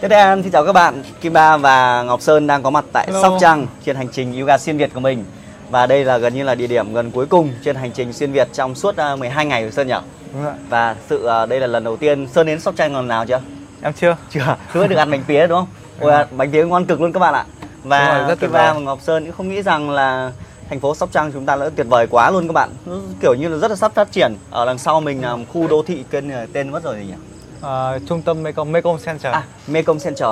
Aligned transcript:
Tiếp 0.00 0.08
theo 0.08 0.42
xin 0.42 0.52
chào 0.52 0.66
các 0.66 0.72
bạn, 0.72 1.02
Kim 1.20 1.32
Ba 1.32 1.56
và 1.56 2.02
Ngọc 2.02 2.20
Sơn 2.20 2.46
đang 2.46 2.62
có 2.62 2.70
mặt 2.70 2.84
tại 2.92 3.06
Hello. 3.06 3.22
Sóc 3.22 3.32
Trăng 3.40 3.66
trên 3.84 3.96
hành 3.96 4.08
trình 4.12 4.40
yoga 4.40 4.58
xuyên 4.58 4.76
Việt 4.76 4.90
của 4.94 5.00
mình. 5.00 5.24
Và 5.70 5.86
đây 5.86 6.04
là 6.04 6.18
gần 6.18 6.34
như 6.34 6.42
là 6.42 6.54
địa 6.54 6.66
điểm 6.66 6.94
gần 6.94 7.10
cuối 7.10 7.26
cùng 7.26 7.52
trên 7.64 7.76
hành 7.76 7.90
trình 7.92 8.12
xuyên 8.12 8.32
Việt 8.32 8.48
trong 8.52 8.74
suốt 8.74 8.96
à, 8.96 9.16
12 9.16 9.46
ngày 9.46 9.64
của 9.64 9.70
Sơn 9.70 9.88
nhỉ? 9.88 9.94
Đúng 10.32 10.44
rồi. 10.44 10.52
Và 10.68 10.96
sự 11.08 11.26
à, 11.26 11.46
đây 11.46 11.60
là 11.60 11.66
lần 11.66 11.84
đầu 11.84 11.96
tiên 11.96 12.28
Sơn 12.28 12.46
đến 12.46 12.60
Sóc 12.60 12.74
Trăng 12.76 12.94
lần 12.94 13.08
nào 13.08 13.26
chưa? 13.26 13.40
Em 13.82 13.92
chưa. 13.92 14.16
Chưa, 14.30 14.56
hứa 14.72 14.86
được 14.86 14.96
ăn 14.96 15.10
bánh 15.10 15.22
pía 15.28 15.46
đúng 15.46 15.58
không? 15.58 15.68
Ôi, 16.00 16.12
à, 16.12 16.26
bánh 16.30 16.52
pía 16.52 16.64
ngon 16.64 16.84
cực 16.84 17.00
luôn 17.00 17.12
các 17.12 17.20
bạn 17.20 17.34
ạ. 17.34 17.44
Và 17.84 18.18
rồi, 18.18 18.28
rất 18.28 18.40
Kim 18.40 18.52
Ba 18.52 18.72
và 18.72 18.80
Ngọc 18.80 18.98
Sơn 19.02 19.24
cũng 19.24 19.34
không 19.34 19.48
nghĩ 19.48 19.62
rằng 19.62 19.90
là 19.90 20.32
thành 20.68 20.80
phố 20.80 20.94
Sóc 20.94 21.08
Trăng 21.12 21.32
chúng 21.32 21.46
ta 21.46 21.56
đã 21.56 21.70
tuyệt 21.76 21.86
vời 21.90 22.06
quá 22.10 22.30
luôn 22.30 22.46
các 22.46 22.52
bạn. 22.52 22.70
Nó 22.86 22.96
kiểu 23.20 23.34
như 23.34 23.48
là 23.48 23.58
rất 23.58 23.70
là 23.70 23.76
sắp 23.76 23.94
phát 23.94 24.12
triển. 24.12 24.36
Ở 24.50 24.66
đằng 24.66 24.78
sau 24.78 25.00
mình 25.00 25.22
là 25.22 25.36
khu 25.52 25.68
đô 25.68 25.82
thị 25.86 26.04
tên 26.10 26.30
tên 26.52 26.70
mất 26.70 26.84
rồi 26.84 26.96
nhỉ? 26.96 27.14
Ờ, 27.60 27.98
trung 28.06 28.22
tâm 28.22 28.42
Mekong 28.42 28.72
Mekong 28.72 28.98
Center. 28.98 29.32
À, 29.32 29.42
Mekong 29.66 29.98
Center. 29.98 30.28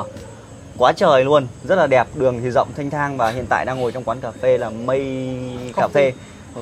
Quá 0.79 0.93
trời 0.93 1.25
luôn, 1.25 1.47
rất 1.65 1.77
là 1.77 1.87
đẹp, 1.87 2.07
đường 2.15 2.41
thì 2.43 2.51
rộng 2.51 2.69
thanh 2.77 2.91
thang 2.91 3.16
và 3.16 3.30
hiện 3.30 3.47
tại 3.48 3.65
đang 3.65 3.80
ngồi 3.80 3.93
trong 3.93 4.05
quán 4.05 4.21
cà 4.21 4.30
phê 4.30 4.59
là 4.59 4.71
mây 4.71 5.29
cà 5.77 5.88
phê. 5.88 6.12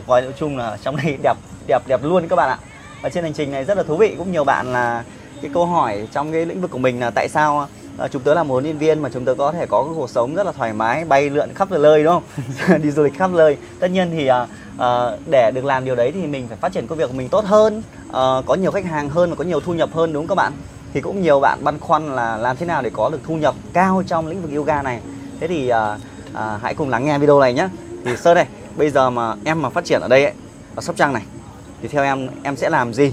Nói 0.06 0.24
chung 0.38 0.56
là 0.56 0.78
trong 0.82 0.96
đây 0.96 1.16
đẹp 1.22 1.36
đẹp 1.66 1.82
đẹp 1.86 2.00
luôn 2.04 2.28
các 2.28 2.36
bạn 2.36 2.48
ạ. 2.48 2.58
Và 3.02 3.08
trên 3.08 3.24
hành 3.24 3.32
trình 3.32 3.52
này 3.52 3.64
rất 3.64 3.76
là 3.76 3.82
thú 3.82 3.96
vị, 3.96 4.14
cũng 4.18 4.32
nhiều 4.32 4.44
bạn 4.44 4.72
là 4.72 5.04
cái 5.42 5.50
câu 5.54 5.66
hỏi 5.66 6.08
trong 6.12 6.32
cái 6.32 6.46
lĩnh 6.46 6.60
vực 6.60 6.70
của 6.70 6.78
mình 6.78 7.00
là 7.00 7.10
tại 7.10 7.28
sao 7.28 7.68
à, 7.98 8.08
chúng 8.08 8.22
tớ 8.22 8.34
là 8.34 8.42
một 8.42 8.52
huấn 8.52 8.64
luyện 8.64 8.78
viên 8.78 9.02
mà 9.02 9.08
chúng 9.12 9.24
tớ 9.24 9.34
có 9.34 9.52
thể 9.52 9.66
có 9.66 9.82
cái 9.82 9.92
cuộc 9.96 10.10
sống 10.10 10.34
rất 10.34 10.46
là 10.46 10.52
thoải 10.52 10.72
mái, 10.72 11.04
bay 11.04 11.30
lượn 11.30 11.48
khắp 11.54 11.70
nơi 11.70 12.04
đúng 12.04 12.12
không? 12.12 12.78
Đi 12.82 12.90
du 12.90 13.02
lịch 13.02 13.18
khắp 13.18 13.30
nơi. 13.30 13.56
Tất 13.80 13.90
nhiên 13.90 14.10
thì 14.10 14.26
à, 14.26 14.46
à, 14.78 15.10
để 15.30 15.50
được 15.54 15.64
làm 15.64 15.84
điều 15.84 15.94
đấy 15.94 16.12
thì 16.12 16.26
mình 16.26 16.48
phải 16.48 16.56
phát 16.56 16.72
triển 16.72 16.86
công 16.86 16.98
việc 16.98 17.06
của 17.06 17.16
mình 17.16 17.28
tốt 17.28 17.44
hơn, 17.44 17.82
à, 18.12 18.42
có 18.46 18.54
nhiều 18.54 18.70
khách 18.70 18.84
hàng 18.84 19.08
hơn 19.08 19.30
và 19.30 19.36
có 19.36 19.44
nhiều 19.44 19.60
thu 19.60 19.74
nhập 19.74 19.90
hơn 19.92 20.12
đúng 20.12 20.22
không 20.26 20.36
các 20.36 20.42
bạn? 20.42 20.52
thì 20.96 21.02
cũng 21.02 21.22
nhiều 21.22 21.40
bạn 21.40 21.58
băn 21.64 21.78
khoăn 21.78 22.16
là 22.16 22.36
làm 22.36 22.56
thế 22.56 22.66
nào 22.66 22.82
để 22.82 22.90
có 22.92 23.08
được 23.08 23.18
thu 23.26 23.36
nhập 23.36 23.54
cao 23.72 24.02
trong 24.06 24.26
lĩnh 24.26 24.42
vực 24.42 24.50
yoga 24.54 24.82
này. 24.82 25.00
Thế 25.40 25.46
thì 25.46 25.68
à, 25.68 25.96
à, 26.34 26.58
hãy 26.62 26.74
cùng 26.74 26.90
lắng 26.90 27.04
nghe 27.04 27.18
video 27.18 27.40
này 27.40 27.54
nhé 27.54 27.68
thì 28.04 28.16
sơ 28.16 28.34
đây 28.34 28.44
bây 28.76 28.90
giờ 28.90 29.10
mà 29.10 29.34
em 29.44 29.62
mà 29.62 29.70
phát 29.70 29.84
triển 29.84 30.00
ở 30.00 30.08
đây 30.08 30.24
ấy, 30.24 30.32
ở 30.74 30.82
sóc 30.82 30.96
trăng 30.96 31.12
này 31.12 31.22
thì 31.82 31.88
theo 31.88 32.04
em 32.04 32.28
em 32.42 32.56
sẽ 32.56 32.70
làm 32.70 32.94
gì? 32.94 33.12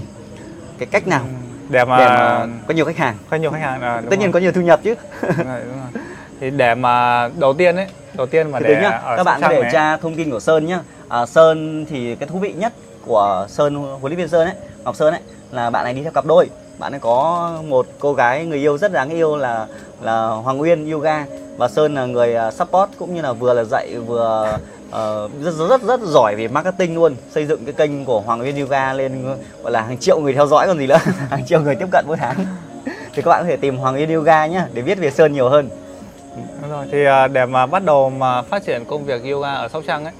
Cái 0.78 0.86
cách 0.86 1.06
nào 1.06 1.20
Để 1.68 1.84
mà, 1.84 1.98
để 1.98 2.04
mà 2.04 2.46
có 2.66 2.74
nhiều 2.74 2.84
khách 2.84 2.96
hàng? 2.96 3.16
Có 3.30 3.36
nhiều 3.36 3.50
khách 3.50 3.60
hàng 3.60 3.80
à, 3.80 4.02
tất 4.10 4.18
nhiên 4.18 4.30
rồi. 4.30 4.32
có 4.32 4.38
nhiều 4.38 4.52
thu 4.52 4.60
nhập 4.60 4.80
chứ. 4.82 4.94
Đúng 5.22 5.46
rồi, 5.46 5.60
đúng 5.66 5.80
rồi. 5.80 6.02
Thì 6.40 6.50
để 6.50 6.74
mà 6.74 7.28
đầu 7.38 7.54
tiên 7.54 7.76
ấy, 7.76 7.86
đầu 8.14 8.26
tiên 8.26 8.50
mà 8.50 8.60
thì 8.60 8.66
để 8.68 8.78
nhá 8.82 8.88
ở 8.88 9.16
các 9.16 9.24
bạn 9.24 9.40
có 9.40 9.48
này, 9.48 9.70
tra 9.72 9.96
thông 9.96 10.14
tin 10.14 10.30
của 10.30 10.40
sơn 10.40 10.66
nhá. 10.66 10.80
À, 11.08 11.26
sơn 11.26 11.86
thì 11.90 12.16
cái 12.16 12.28
thú 12.28 12.38
vị 12.38 12.52
nhất 12.52 12.72
của 13.06 13.46
sơn 13.48 13.74
huấn 13.74 14.02
luyện 14.02 14.16
viên 14.16 14.28
sơn 14.28 14.46
ấy 14.46 14.54
ngọc 14.84 14.96
sơn 14.96 15.14
ấy 15.14 15.20
là 15.52 15.70
bạn 15.70 15.84
này 15.84 15.94
đi 15.94 16.02
theo 16.02 16.12
cặp 16.12 16.26
đôi. 16.26 16.48
Bạn 16.78 16.94
ấy 16.94 17.00
có 17.00 17.52
một 17.68 17.86
cô 17.98 18.14
gái 18.14 18.44
người 18.44 18.58
yêu 18.58 18.78
rất 18.78 18.92
đáng 18.92 19.10
yêu 19.10 19.36
là 19.36 19.66
là 20.02 20.26
hoàng 20.26 20.60
uyên 20.60 20.90
yoga 20.90 21.26
và 21.56 21.68
sơn 21.68 21.94
là 21.94 22.06
người 22.06 22.34
à, 22.34 22.50
support 22.50 22.90
cũng 22.98 23.14
như 23.14 23.22
là 23.22 23.32
vừa 23.32 23.54
là 23.54 23.64
dạy 23.64 23.96
vừa 24.06 24.58
uh, 24.88 25.30
rất, 25.42 25.54
rất 25.68 25.82
rất 25.82 26.00
giỏi 26.00 26.36
về 26.36 26.48
marketing 26.48 26.96
luôn 26.96 27.16
xây 27.30 27.46
dựng 27.46 27.64
cái 27.64 27.72
kênh 27.72 28.04
của 28.04 28.20
hoàng 28.20 28.40
uyên 28.40 28.56
yoga 28.60 28.92
lên 28.92 29.36
gọi 29.62 29.72
là 29.72 29.82
hàng 29.82 29.98
triệu 29.98 30.20
người 30.20 30.32
theo 30.32 30.46
dõi 30.46 30.66
còn 30.66 30.78
gì 30.78 30.86
nữa 30.86 30.98
hàng 31.30 31.46
triệu 31.46 31.60
người 31.60 31.74
tiếp 31.74 31.88
cận 31.92 32.04
mỗi 32.08 32.16
tháng. 32.16 32.36
Thì 32.84 33.22
các 33.22 33.30
bạn 33.30 33.42
có 33.42 33.48
thể 33.48 33.56
tìm 33.56 33.76
hoàng 33.76 33.94
uyên 33.94 34.14
yoga 34.14 34.46
nhé 34.46 34.62
để 34.72 34.82
biết 34.82 34.98
về 34.98 35.10
sơn 35.10 35.32
nhiều 35.32 35.48
hơn. 35.48 35.68
Đúng 36.62 36.70
rồi. 36.70 36.86
Thì 36.92 37.04
à, 37.04 37.28
để 37.28 37.46
mà 37.46 37.66
bắt 37.66 37.84
đầu 37.84 38.10
mà 38.10 38.42
phát 38.42 38.64
triển 38.64 38.84
công 38.84 39.04
việc 39.04 39.22
yoga 39.32 39.54
ở 39.54 39.68
Sóc 39.68 39.82
Trăng 39.86 40.04
ấy 40.04 40.12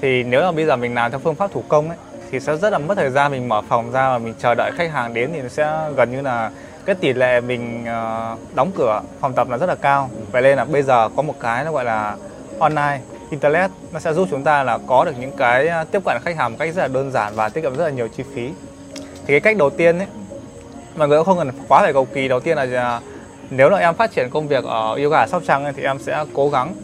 thì 0.00 0.22
nếu 0.22 0.40
là 0.40 0.52
bây 0.52 0.66
giờ 0.66 0.76
mình 0.76 0.94
làm 0.94 1.10
theo 1.10 1.20
phương 1.20 1.34
pháp 1.34 1.52
thủ 1.52 1.62
công 1.68 1.88
ấy 1.88 1.98
thì 2.30 2.40
sẽ 2.40 2.56
rất 2.56 2.70
là 2.70 2.78
mất 2.78 2.94
thời 2.94 3.10
gian 3.10 3.32
mình 3.32 3.48
mở 3.48 3.62
phòng 3.68 3.92
ra 3.92 4.08
và 4.08 4.18
mình 4.18 4.34
chờ 4.38 4.54
đợi 4.54 4.70
khách 4.76 4.92
hàng 4.92 5.14
đến 5.14 5.30
thì 5.32 5.42
nó 5.42 5.48
sẽ 5.48 5.90
gần 5.96 6.12
như 6.12 6.20
là 6.20 6.50
cái 6.84 6.94
tỷ 6.94 7.12
lệ 7.12 7.40
mình 7.40 7.84
ờ, 7.86 8.36
đóng 8.54 8.70
cửa 8.76 9.02
phòng 9.20 9.32
tập 9.32 9.50
là 9.50 9.58
rất 9.58 9.66
là 9.66 9.74
cao. 9.74 10.10
Vậy 10.32 10.42
nên 10.42 10.56
là 10.56 10.64
bây 10.64 10.82
giờ 10.82 11.08
có 11.16 11.22
một 11.22 11.34
cái 11.40 11.64
nó 11.64 11.72
gọi 11.72 11.84
là 11.84 12.16
online 12.58 13.00
internet 13.30 13.70
nó 13.92 14.00
sẽ 14.00 14.12
giúp 14.12 14.28
chúng 14.30 14.44
ta 14.44 14.62
là 14.62 14.78
có 14.86 15.04
được 15.04 15.14
những 15.20 15.32
cái 15.36 15.68
ờ, 15.68 15.84
tiếp 15.84 16.02
cận 16.04 16.16
khách 16.24 16.36
hàng 16.36 16.50
một 16.50 16.56
cách 16.60 16.74
rất 16.74 16.82
là 16.82 16.88
đơn 16.88 17.10
giản 17.10 17.32
và 17.34 17.48
tiết 17.48 17.60
kiệm 17.60 17.76
rất 17.76 17.84
là 17.84 17.90
nhiều 17.90 18.08
chi 18.08 18.22
phí. 18.34 18.50
Thì 19.26 19.26
cái 19.26 19.40
cách 19.40 19.56
đầu 19.56 19.70
tiên 19.70 19.98
ấy 19.98 20.06
mọi 20.96 21.08
người 21.08 21.18
cũng 21.18 21.26
không 21.26 21.38
cần 21.38 21.50
quá 21.68 21.82
phải 21.82 21.92
cầu 21.92 22.04
kỳ 22.04 22.28
đầu 22.28 22.40
tiên 22.40 22.56
là 22.56 22.66
ờ, 22.82 23.00
nếu 23.50 23.70
là 23.70 23.78
em 23.78 23.94
phát 23.94 24.12
triển 24.12 24.30
công 24.30 24.48
việc 24.48 24.64
ở 24.64 24.98
yoga 25.02 25.18
ở 25.18 25.26
Sóc 25.26 25.42
Trăng 25.46 25.64
ấy, 25.64 25.72
thì 25.76 25.82
em 25.82 25.98
sẽ 25.98 26.24
cố 26.34 26.50
gắng 26.50 26.74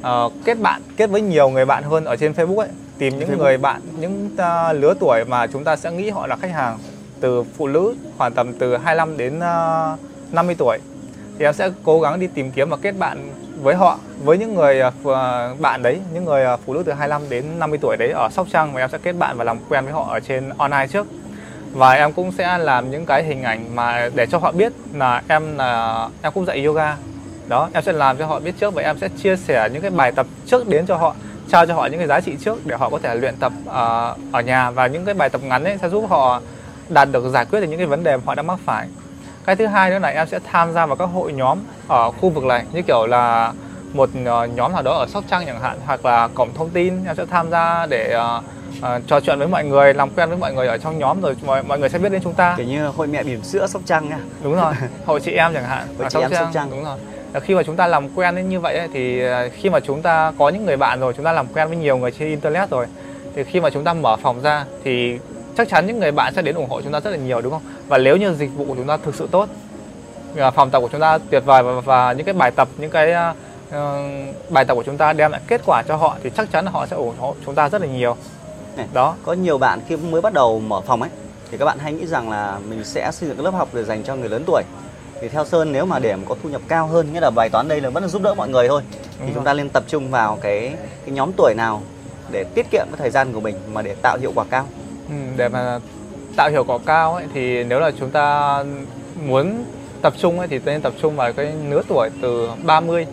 uh, 0.00 0.32
kết 0.44 0.58
bạn 0.58 0.82
kết 0.96 1.10
với 1.10 1.20
nhiều 1.20 1.48
người 1.48 1.64
bạn 1.64 1.82
hơn 1.82 2.04
ở 2.04 2.16
trên 2.16 2.32
Facebook 2.32 2.58
ấy 2.58 2.68
tìm 2.98 3.18
những 3.18 3.28
Facebook. 3.28 3.38
người 3.38 3.58
bạn 3.58 3.80
những 4.00 4.30
à, 4.36 4.72
lứa 4.72 4.94
tuổi 5.00 5.24
mà 5.24 5.46
chúng 5.46 5.64
ta 5.64 5.76
sẽ 5.76 5.90
nghĩ 5.90 6.10
họ 6.10 6.26
là 6.26 6.36
khách 6.36 6.50
hàng 6.50 6.78
từ 7.20 7.44
phụ 7.56 7.66
nữ 7.66 7.94
khoảng 8.18 8.32
tầm 8.32 8.52
từ 8.52 8.76
25 8.76 9.16
đến 9.16 9.40
à, 9.40 9.96
50 10.32 10.54
tuổi. 10.58 10.78
Thì 11.38 11.44
em 11.44 11.54
sẽ 11.54 11.70
cố 11.84 12.00
gắng 12.00 12.20
đi 12.20 12.26
tìm 12.34 12.50
kiếm 12.50 12.70
và 12.70 12.76
kết 12.76 12.92
bạn 12.92 13.32
với 13.62 13.74
họ 13.74 13.98
với 14.24 14.38
những 14.38 14.54
người 14.54 14.80
à, 14.80 14.90
bạn 15.58 15.82
đấy 15.82 16.00
những 16.14 16.24
người 16.24 16.44
à, 16.44 16.56
phụ 16.56 16.74
nữ 16.74 16.82
từ 16.86 16.92
25 16.92 17.22
đến 17.28 17.44
50 17.58 17.78
tuổi 17.82 17.96
đấy 17.96 18.10
ở 18.10 18.28
Sóc 18.32 18.46
Trăng 18.52 18.72
và 18.72 18.80
em 18.80 18.90
sẽ 18.90 18.98
kết 18.98 19.12
bạn 19.12 19.36
và 19.36 19.44
làm 19.44 19.58
quen 19.68 19.84
với 19.84 19.92
họ 19.92 20.08
ở 20.10 20.20
trên 20.20 20.50
online 20.58 20.86
trước. 20.86 21.06
Và 21.72 21.92
em 21.92 22.12
cũng 22.12 22.32
sẽ 22.32 22.58
làm 22.58 22.90
những 22.90 23.06
cái 23.06 23.24
hình 23.24 23.42
ảnh 23.42 23.76
mà 23.76 24.10
để 24.14 24.26
cho 24.26 24.38
họ 24.38 24.52
biết 24.52 24.72
là 24.94 25.22
em 25.28 25.56
là 25.56 26.08
em 26.22 26.32
cũng 26.32 26.44
dạy 26.44 26.64
yoga. 26.64 26.96
Đó 27.48 27.68
em 27.72 27.82
sẽ 27.82 27.92
làm 27.92 28.16
cho 28.16 28.26
họ 28.26 28.40
biết 28.40 28.54
trước 28.60 28.74
và 28.74 28.82
em 28.82 28.98
sẽ 28.98 29.08
chia 29.22 29.36
sẻ 29.36 29.68
những 29.72 29.82
cái 29.82 29.90
bài 29.90 30.12
tập 30.12 30.26
trước 30.46 30.68
đến 30.68 30.86
cho 30.86 30.96
họ 30.96 31.14
trao 31.48 31.66
cho 31.66 31.74
họ 31.74 31.86
những 31.86 31.98
cái 31.98 32.08
giá 32.08 32.20
trị 32.20 32.32
trước 32.40 32.66
để 32.66 32.76
họ 32.76 32.90
có 32.90 32.98
thể 32.98 33.14
luyện 33.14 33.36
tập 33.36 33.52
ờ, 33.66 34.14
ở 34.32 34.40
nhà. 34.40 34.70
Và 34.70 34.86
những 34.86 35.04
cái 35.04 35.14
bài 35.14 35.28
tập 35.30 35.40
ngắn 35.44 35.64
ấy 35.64 35.78
sẽ 35.82 35.88
giúp 35.88 36.06
họ 36.08 36.40
đạt 36.88 37.08
được 37.12 37.28
giải 37.28 37.44
quyết 37.44 37.60
được 37.60 37.66
những 37.66 37.78
cái 37.78 37.86
vấn 37.86 38.04
đề 38.04 38.16
mà 38.16 38.22
họ 38.26 38.34
đang 38.34 38.46
mắc 38.46 38.58
phải. 38.64 38.86
Cái 39.44 39.56
thứ 39.56 39.66
hai 39.66 39.90
nữa 39.90 39.98
là 39.98 40.08
em 40.08 40.26
sẽ 40.26 40.38
tham 40.52 40.72
gia 40.72 40.86
vào 40.86 40.96
các 40.96 41.04
hội 41.04 41.32
nhóm 41.32 41.58
ở 41.88 42.10
khu 42.10 42.30
vực 42.30 42.44
này 42.44 42.64
như 42.72 42.82
kiểu 42.82 43.06
là 43.06 43.52
một 43.92 44.10
ờ, 44.24 44.46
nhóm 44.46 44.72
nào 44.72 44.82
đó 44.82 44.92
ở 44.92 45.06
Sóc 45.06 45.24
Trăng 45.28 45.46
chẳng 45.46 45.60
hạn 45.60 45.78
hoặc 45.86 46.04
là 46.04 46.28
cổng 46.34 46.54
thông 46.54 46.70
tin. 46.70 47.04
Em 47.06 47.16
sẽ 47.16 47.26
tham 47.26 47.50
gia 47.50 47.86
để 47.86 48.12
ờ, 48.12 48.42
ờ, 48.80 49.00
trò 49.06 49.20
chuyện 49.20 49.38
với 49.38 49.48
mọi 49.48 49.64
người 49.64 49.94
làm 49.94 50.10
quen 50.10 50.28
với 50.28 50.38
mọi 50.38 50.54
người 50.54 50.66
ở 50.66 50.78
trong 50.78 50.98
nhóm 50.98 51.20
rồi 51.20 51.36
mọi, 51.46 51.62
mọi 51.62 51.78
người 51.78 51.88
sẽ 51.88 51.98
biết 51.98 52.12
đến 52.12 52.22
chúng 52.24 52.34
ta. 52.34 52.54
Kiểu 52.56 52.66
như 52.66 52.86
hội 52.86 53.06
mẹ 53.06 53.22
bỉm 53.22 53.42
sữa 53.42 53.66
sóc 53.66 53.82
trăng 53.84 54.08
nha. 54.08 54.18
Đúng 54.42 54.54
rồi 54.54 54.74
hội 55.06 55.20
chị 55.20 55.32
em 55.32 55.54
chẳng 55.54 55.64
hạn. 55.64 55.86
Hội 55.98 56.04
ở 56.06 56.10
chị 56.10 56.20
em 56.20 56.34
Sóc 56.34 56.48
Trăng. 56.54 56.70
đúng 56.70 56.84
rồi 56.84 56.98
khi 57.42 57.54
mà 57.54 57.62
chúng 57.62 57.76
ta 57.76 57.86
làm 57.86 58.08
quen 58.14 58.36
đến 58.36 58.48
như 58.48 58.60
vậy 58.60 58.76
ấy, 58.76 58.88
thì 58.92 59.20
ờ, 59.20 59.48
khi 59.52 59.70
mà 59.70 59.80
chúng 59.80 60.02
ta 60.02 60.32
có 60.38 60.48
những 60.48 60.66
người 60.66 60.76
bạn 60.76 61.00
rồi 61.00 61.12
chúng 61.16 61.24
ta 61.24 61.32
làm 61.32 61.46
quen 61.54 61.68
với 61.68 61.76
nhiều 61.76 61.96
người 61.96 62.10
trên 62.10 62.28
internet 62.28 62.70
rồi 62.70 62.86
thì 63.34 63.44
khi 63.44 63.60
mà 63.60 63.70
chúng 63.70 63.84
ta 63.84 63.92
mở 63.92 64.16
phòng 64.16 64.42
ra 64.42 64.64
thì 64.84 65.18
chắc 65.56 65.68
chắn 65.68 65.86
những 65.86 65.98
người 65.98 66.12
bạn 66.12 66.34
sẽ 66.34 66.42
đến 66.42 66.54
ủng 66.54 66.70
hộ 66.70 66.82
chúng 66.82 66.92
ta 66.92 67.00
rất 67.00 67.10
là 67.10 67.16
nhiều 67.16 67.40
đúng 67.40 67.52
không? 67.52 67.62
Và 67.88 67.98
nếu 67.98 68.16
như 68.16 68.34
dịch 68.34 68.50
vụ 68.56 68.64
của 68.64 68.74
chúng 68.74 68.86
ta 68.86 68.96
thực 68.96 69.14
sự 69.14 69.28
tốt 69.30 69.48
ờ, 70.36 70.50
phòng 70.50 70.70
tập 70.70 70.80
của 70.80 70.88
chúng 70.92 71.00
ta 71.00 71.18
tuyệt 71.30 71.42
vời 71.46 71.62
và, 71.62 71.80
và 71.80 72.12
những 72.12 72.26
cái 72.26 72.34
bài 72.34 72.50
tập 72.50 72.68
những 72.78 72.90
cái 72.90 73.12
ờ, 73.12 73.34
ờ, 73.70 74.02
bài 74.50 74.64
tập 74.64 74.74
của 74.74 74.82
chúng 74.82 74.96
ta 74.96 75.12
đem 75.12 75.30
lại 75.30 75.40
kết 75.46 75.60
quả 75.66 75.82
cho 75.88 75.96
họ 75.96 76.16
thì 76.22 76.30
chắc 76.36 76.52
chắn 76.52 76.64
là 76.64 76.70
họ 76.70 76.86
sẽ 76.86 76.96
ủng 76.96 77.14
hộ 77.18 77.34
chúng 77.46 77.54
ta 77.54 77.68
rất 77.68 77.82
là 77.82 77.88
nhiều. 77.88 78.16
Này. 78.76 78.86
đó. 78.92 79.14
có 79.24 79.32
nhiều 79.32 79.58
bạn 79.58 79.80
khi 79.88 79.96
mới 79.96 80.20
bắt 80.20 80.32
đầu 80.32 80.60
mở 80.60 80.80
phòng 80.80 81.02
ấy 81.02 81.10
thì 81.50 81.58
các 81.58 81.64
bạn 81.64 81.78
hay 81.78 81.92
nghĩ 81.92 82.06
rằng 82.06 82.30
là 82.30 82.58
mình 82.68 82.84
sẽ 82.84 83.10
xây 83.12 83.28
dựng 83.28 83.44
lớp 83.44 83.50
học 83.50 83.68
để 83.72 83.84
dành 83.84 84.02
cho 84.02 84.16
người 84.16 84.28
lớn 84.28 84.42
tuổi 84.46 84.62
thì 85.20 85.28
theo 85.28 85.44
Sơn 85.44 85.72
nếu 85.72 85.86
mà 85.86 85.98
để 85.98 86.16
mà 86.16 86.22
có 86.28 86.36
thu 86.42 86.48
nhập 86.48 86.60
cao 86.68 86.86
hơn 86.86 87.12
nghĩa 87.12 87.20
là 87.20 87.30
bài 87.30 87.48
toán 87.48 87.68
đây 87.68 87.80
là 87.80 87.90
vẫn 87.90 88.02
là 88.02 88.08
giúp 88.08 88.22
đỡ 88.22 88.34
mọi 88.34 88.48
người 88.48 88.68
thôi 88.68 88.82
thì 89.18 89.24
Đúng 89.26 89.34
chúng 89.34 89.44
ta 89.44 89.54
nên 89.54 89.68
tập 89.68 89.84
trung 89.88 90.10
vào 90.10 90.38
cái 90.40 90.74
cái 91.06 91.14
nhóm 91.14 91.30
tuổi 91.36 91.54
nào 91.56 91.82
để 92.30 92.44
tiết 92.54 92.66
kiệm 92.70 92.86
cái 92.90 92.98
thời 92.98 93.10
gian 93.10 93.32
của 93.32 93.40
mình 93.40 93.54
mà 93.72 93.82
để 93.82 93.94
tạo 94.02 94.18
hiệu 94.20 94.32
quả 94.34 94.44
cao. 94.50 94.66
Ừ, 95.08 95.14
để 95.36 95.48
mà 95.48 95.78
tạo 96.36 96.50
hiệu 96.50 96.64
quả 96.64 96.78
cao 96.86 97.14
ấy, 97.14 97.24
thì 97.34 97.64
nếu 97.64 97.80
là 97.80 97.90
chúng 97.98 98.10
ta 98.10 98.64
muốn 99.26 99.64
tập 100.02 100.14
trung 100.18 100.38
ấy, 100.38 100.48
thì 100.48 100.60
nên 100.64 100.80
tập 100.80 100.92
trung 101.02 101.16
vào 101.16 101.32
cái 101.32 101.52
lứa 101.68 101.82
tuổi 101.88 102.08
từ 102.22 102.48
30 102.64 103.06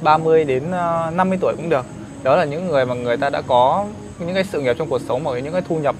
30 0.00 0.44
đến 0.44 0.70
ờ, 0.70 1.10
50 1.14 1.38
tuổi 1.40 1.54
cũng 1.56 1.68
được. 1.68 1.86
Đó 2.22 2.36
là 2.36 2.44
những 2.44 2.68
người 2.68 2.86
mà 2.86 2.94
người 2.94 3.16
ta 3.16 3.30
đã 3.30 3.40
có 3.40 3.84
những 4.18 4.34
cái 4.34 4.44
sự 4.44 4.60
nghiệp 4.60 4.76
trong 4.78 4.88
cuộc 4.88 5.00
sống 5.08 5.24
và 5.24 5.38
những 5.38 5.52
cái 5.52 5.62
thu 5.68 5.78
nhập 5.78 5.94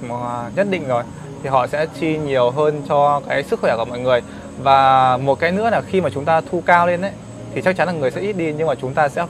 nhất 0.56 0.66
định 0.70 0.88
rồi 0.88 1.02
thì 1.42 1.48
họ 1.48 1.66
sẽ 1.66 1.86
chi 2.00 2.18
nhiều 2.18 2.50
hơn 2.50 2.82
cho 2.88 3.20
cái 3.28 3.42
sức 3.42 3.60
khỏe 3.60 3.74
của 3.76 3.84
mọi 3.84 3.98
người 3.98 4.20
và 4.62 5.16
một 5.16 5.41
cái 5.41 5.52
nữa 5.52 5.70
là 5.70 5.80
khi 5.80 6.00
mà 6.00 6.10
chúng 6.10 6.24
ta 6.24 6.41
thu 6.50 6.62
cao 6.66 6.86
lên 6.86 7.02
đấy 7.02 7.12
thì 7.54 7.62
chắc 7.62 7.77
chắn 7.77 7.86
là 7.86 7.92
người 7.92 8.10
sẽ 8.10 8.21
ít 8.21 8.33
đi, 8.33 8.53
nhưng 8.53 8.66
mà 8.66 8.74
chúng 8.74 8.94
ta 8.94 9.09
sẽ 9.09 9.27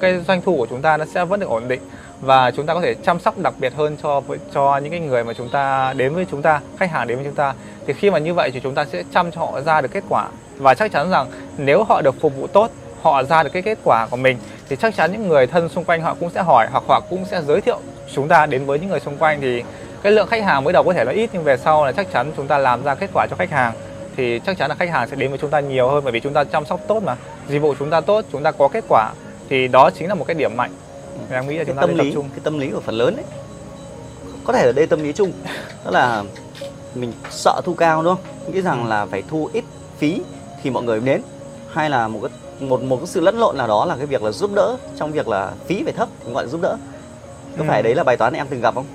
cái 0.00 0.20
doanh 0.28 0.42
thu 0.42 0.56
của 0.56 0.66
chúng 0.70 0.82
ta 0.82 0.96
nó 0.96 1.04
sẽ 1.14 1.24
vẫn 1.24 1.40
được 1.40 1.48
ổn 1.48 1.68
định. 1.68 1.80
Và 2.20 2.50
chúng 2.50 2.66
ta 2.66 2.74
có 2.74 2.80
thể 2.80 2.94
chăm 2.94 3.20
sóc 3.20 3.38
đặc 3.38 3.54
biệt 3.58 3.72
hơn 3.74 3.96
cho 4.02 4.22
cho 4.54 4.78
những 4.78 4.90
cái 4.90 5.00
người 5.00 5.24
mà 5.24 5.32
chúng 5.32 5.48
ta 5.48 5.92
đến 5.96 6.14
với 6.14 6.26
chúng 6.30 6.42
ta, 6.42 6.60
khách 6.78 6.90
hàng 6.90 7.06
đến 7.06 7.16
với 7.16 7.26
chúng 7.26 7.34
ta. 7.34 7.54
Thì 7.86 7.92
khi 7.92 8.10
mà 8.10 8.18
như 8.18 8.34
vậy 8.34 8.50
thì 8.50 8.60
chúng 8.60 8.74
ta 8.74 8.84
sẽ 8.84 9.02
chăm 9.14 9.30
cho 9.30 9.40
họ 9.40 9.60
ra 9.60 9.80
được 9.80 9.88
kết 9.92 10.04
quả. 10.08 10.28
Và 10.56 10.74
chắc 10.74 10.92
chắn 10.92 11.10
rằng 11.10 11.26
nếu 11.56 11.84
họ 11.84 12.00
được 12.00 12.20
phục 12.20 12.36
vụ 12.36 12.46
tốt, 12.46 12.70
họ 13.02 13.22
ra 13.22 13.42
được 13.42 13.50
cái 13.52 13.62
kết 13.62 13.78
quả 13.84 14.06
của 14.10 14.16
mình, 14.16 14.38
thì 14.68 14.76
chắc 14.76 14.96
chắn 14.96 15.12
những 15.12 15.28
người 15.28 15.46
thân 15.46 15.68
xung 15.68 15.84
quanh 15.84 16.02
họ 16.02 16.16
cũng 16.20 16.30
sẽ 16.30 16.42
hỏi 16.42 16.66
hoặc 16.72 16.84
họ 16.88 17.00
cũng 17.10 17.24
sẽ 17.24 17.42
giới 17.42 17.60
thiệu 17.60 17.78
chúng 18.14 18.28
ta 18.28 18.46
đến 18.46 18.66
với 18.66 18.78
những 18.78 18.88
người 18.88 19.00
xung 19.00 19.16
quanh. 19.18 19.40
Thì 19.40 19.62
cái 20.02 20.12
lượng 20.12 20.28
khách 20.28 20.44
hàng 20.44 20.64
mới 20.64 20.72
đầu 20.72 20.82
có 20.82 20.92
thể 20.92 21.04
là 21.04 21.12
ít, 21.12 21.30
nhưng 21.32 21.44
về 21.44 21.56
sau 21.56 21.86
là 21.86 21.92
chắc 21.92 22.12
chắn 22.12 22.32
chúng 22.36 22.46
ta 22.46 22.58
làm 22.58 22.84
ra 22.84 22.94
kết 22.94 23.10
quả 23.14 23.26
cho 23.30 23.36
khách 23.36 23.50
hàng 23.50 23.72
thì 24.16 24.40
chắc 24.46 24.58
chắn 24.58 24.68
là 24.68 24.74
khách 24.74 24.90
hàng 24.90 25.08
sẽ 25.08 25.16
đến 25.16 25.30
với 25.30 25.38
chúng 25.38 25.50
ta 25.50 25.60
nhiều 25.60 25.88
hơn 25.88 26.04
bởi 26.04 26.12
vì 26.12 26.20
chúng 26.20 26.32
ta 26.32 26.44
chăm 26.44 26.66
sóc 26.66 26.80
tốt 26.88 27.02
mà. 27.02 27.16
Dịch 27.48 27.58
vụ 27.58 27.74
chúng 27.78 27.90
ta 27.90 28.00
tốt 28.00 28.24
chúng 28.32 28.42
ta 28.42 28.50
có 28.50 28.68
kết 28.68 28.84
quả 28.88 29.12
thì 29.48 29.68
đó 29.68 29.90
chính 29.90 30.08
là 30.08 30.14
một 30.14 30.24
cái 30.26 30.34
điểm 30.34 30.56
mạnh. 30.56 30.70
Và 31.30 31.36
em 31.38 31.48
nghĩ 31.48 31.58
là 31.58 31.64
cái 31.64 31.66
chúng 31.66 31.76
ta 31.76 31.80
tâm 31.80 31.90
nên 31.90 31.98
tập 31.98 32.04
lý 32.04 32.12
trung. 32.12 32.28
cái 32.30 32.40
tâm 32.44 32.58
lý 32.58 32.70
của 32.70 32.80
phần 32.80 32.94
lớn 32.94 33.16
ấy 33.16 33.24
có 34.44 34.52
thể 34.52 34.62
ở 34.66 34.72
đây 34.72 34.86
tâm 34.86 35.02
lý 35.02 35.12
chung. 35.12 35.32
Đó 35.84 35.90
là 35.90 36.24
mình 36.94 37.12
sợ 37.30 37.60
thu 37.64 37.74
cao 37.74 38.02
đúng 38.02 38.14
không? 38.16 38.54
Nghĩ 38.54 38.60
rằng 38.60 38.88
là 38.88 39.06
phải 39.06 39.22
thu 39.28 39.50
ít 39.52 39.64
phí 39.98 40.22
thì 40.62 40.70
mọi 40.70 40.82
người 40.82 41.00
đến. 41.00 41.22
Hay 41.72 41.90
là 41.90 42.08
một 42.08 42.18
cái 42.22 42.30
một 42.68 42.82
một 42.82 42.96
cái 42.96 43.06
sự 43.06 43.20
lẫn 43.20 43.38
lộn 43.38 43.56
nào 43.56 43.66
đó 43.66 43.84
là 43.84 43.96
cái 43.96 44.06
việc 44.06 44.22
là 44.22 44.30
giúp 44.30 44.50
đỡ 44.54 44.76
trong 44.96 45.12
việc 45.12 45.28
là 45.28 45.52
phí 45.66 45.84
phải 45.84 45.92
thấp 45.92 46.08
gọi 46.32 46.44
là 46.44 46.48
giúp 46.48 46.60
đỡ. 46.60 46.76
Có 47.56 47.64
Ừ. 47.64 47.68
phải 47.68 47.82
đấy 47.82 47.94
là 47.94 48.04
bài 48.04 48.16
toán 48.16 48.32
em 48.32 48.46
từng 48.50 48.60
gặp 48.60 48.74
không? 48.74 48.86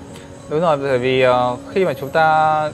Đúng 0.48 0.60
rồi 0.60 0.76
bởi 0.76 0.98
vì 0.98 1.22
ờ, 1.22 1.56
khi 1.74 1.84
mà 1.84 1.94
chúng 2.00 2.10
ta 2.10 2.70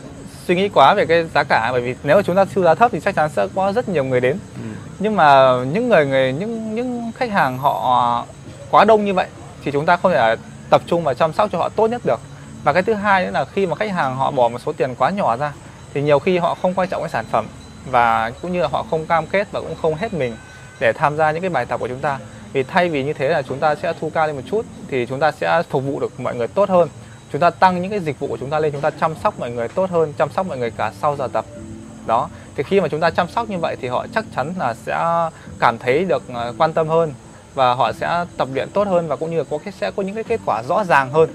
suy 0.48 0.54
nghĩ 0.54 0.68
quá 0.68 0.94
về 0.94 1.06
cái 1.06 1.24
giá 1.34 1.44
cả 1.44 1.68
bởi 1.72 1.80
vì 1.80 1.94
nếu 2.02 2.16
mà 2.16 2.22
chúng 2.22 2.36
ta 2.36 2.44
siêu 2.44 2.64
giá 2.64 2.74
thấp 2.74 2.90
thì 2.92 3.00
chắc 3.00 3.14
chắn 3.14 3.30
sẽ 3.36 3.46
có 3.54 3.72
rất 3.72 3.88
nhiều 3.88 4.04
người 4.04 4.20
đến. 4.20 4.38
Ừ. 4.56 4.62
nhưng 4.98 5.16
mà 5.16 5.54
những 5.72 5.88
người 5.88 6.06
người 6.06 6.32
những 6.32 6.74
những 6.74 7.12
khách 7.16 7.30
hàng 7.30 7.58
họ 7.58 8.26
quá 8.70 8.84
đông 8.84 9.04
như 9.04 9.14
vậy 9.14 9.26
thì 9.64 9.70
chúng 9.70 9.86
ta 9.86 9.96
không 9.96 10.12
thể 10.12 10.36
tập 10.70 10.82
trung 10.86 11.04
và 11.04 11.14
chăm 11.14 11.32
sóc 11.32 11.50
cho 11.52 11.58
họ 11.58 11.68
tốt 11.68 11.86
nhất 11.86 12.02
được. 12.04 12.20
Và 12.64 12.72
cái 12.72 12.82
thứ 12.82 12.94
hai 12.94 13.24
nữa 13.24 13.30
là 13.30 13.44
khi 13.44 13.66
mà 13.66 13.74
khách 13.76 13.92
hàng 13.92 14.16
họ 14.16 14.30
bỏ 14.30 14.48
một 14.48 14.58
số 14.58 14.72
tiền 14.72 14.94
quá 14.98 15.10
nhỏ 15.10 15.36
ra 15.36 15.52
thì 15.94 16.02
nhiều 16.02 16.18
khi 16.18 16.38
họ 16.38 16.54
không 16.62 16.74
quan 16.74 16.88
trọng 16.88 17.02
cái 17.02 17.10
sản 17.10 17.24
phẩm 17.30 17.46
và 17.90 18.30
cũng 18.42 18.52
như 18.52 18.62
là 18.62 18.68
họ 18.72 18.84
không 18.90 19.06
cam 19.06 19.26
kết 19.26 19.48
và 19.52 19.60
cũng 19.60 19.74
không 19.82 19.94
hết 19.94 20.14
mình 20.14 20.36
để 20.80 20.92
tham 20.92 21.16
gia 21.16 21.30
những 21.30 21.40
cái 21.40 21.50
bài 21.50 21.66
tập 21.66 21.80
của 21.80 21.88
chúng 21.88 22.00
ta. 22.00 22.18
Vì 22.52 22.62
thay 22.62 22.88
vì 22.88 23.04
như 23.04 23.12
thế 23.12 23.28
là 23.28 23.42
chúng 23.42 23.58
ta 23.58 23.74
sẽ 23.74 23.92
thu 24.00 24.10
cao 24.14 24.26
lên 24.26 24.36
một 24.36 24.42
chút 24.50 24.66
thì 24.88 25.06
chúng 25.06 25.20
ta 25.20 25.32
sẽ 25.32 25.62
phục 25.70 25.84
vụ 25.84 26.00
được 26.00 26.20
mọi 26.20 26.34
người 26.34 26.48
tốt 26.48 26.68
hơn 26.68 26.88
chúng 27.32 27.40
ta 27.40 27.50
tăng 27.50 27.82
những 27.82 27.90
cái 27.90 28.00
dịch 28.00 28.18
vụ 28.18 28.26
của 28.26 28.36
chúng 28.36 28.50
ta 28.50 28.58
lên, 28.58 28.72
chúng 28.72 28.80
ta 28.80 28.90
chăm 28.90 29.14
sóc 29.22 29.40
mọi 29.40 29.50
người 29.50 29.68
tốt 29.68 29.90
hơn, 29.90 30.12
chăm 30.18 30.30
sóc 30.30 30.46
mọi 30.46 30.58
người 30.58 30.70
cả 30.70 30.92
sau 31.00 31.16
giờ 31.16 31.28
tập. 31.32 31.44
Đó, 32.06 32.28
thì 32.56 32.62
khi 32.62 32.80
mà 32.80 32.88
chúng 32.88 33.00
ta 33.00 33.10
chăm 33.10 33.28
sóc 33.28 33.50
như 33.50 33.58
vậy 33.58 33.76
thì 33.80 33.88
họ 33.88 34.06
chắc 34.14 34.24
chắn 34.36 34.54
là 34.58 34.74
sẽ 34.74 35.28
cảm 35.58 35.78
thấy 35.78 36.04
được 36.04 36.22
à, 36.34 36.52
quan 36.58 36.72
tâm 36.72 36.88
hơn 36.88 37.12
và 37.54 37.74
họ 37.74 37.92
sẽ 37.92 38.24
tập 38.36 38.48
luyện 38.54 38.70
tốt 38.70 38.88
hơn 38.88 39.08
và 39.08 39.16
cũng 39.16 39.30
như 39.30 39.38
là 39.38 39.44
có 39.50 39.58
cái, 39.58 39.72
sẽ 39.80 39.90
có 39.90 40.02
những 40.02 40.14
cái 40.14 40.24
kết 40.24 40.40
quả 40.46 40.62
rõ 40.68 40.84
ràng 40.84 41.10
hơn 41.10 41.30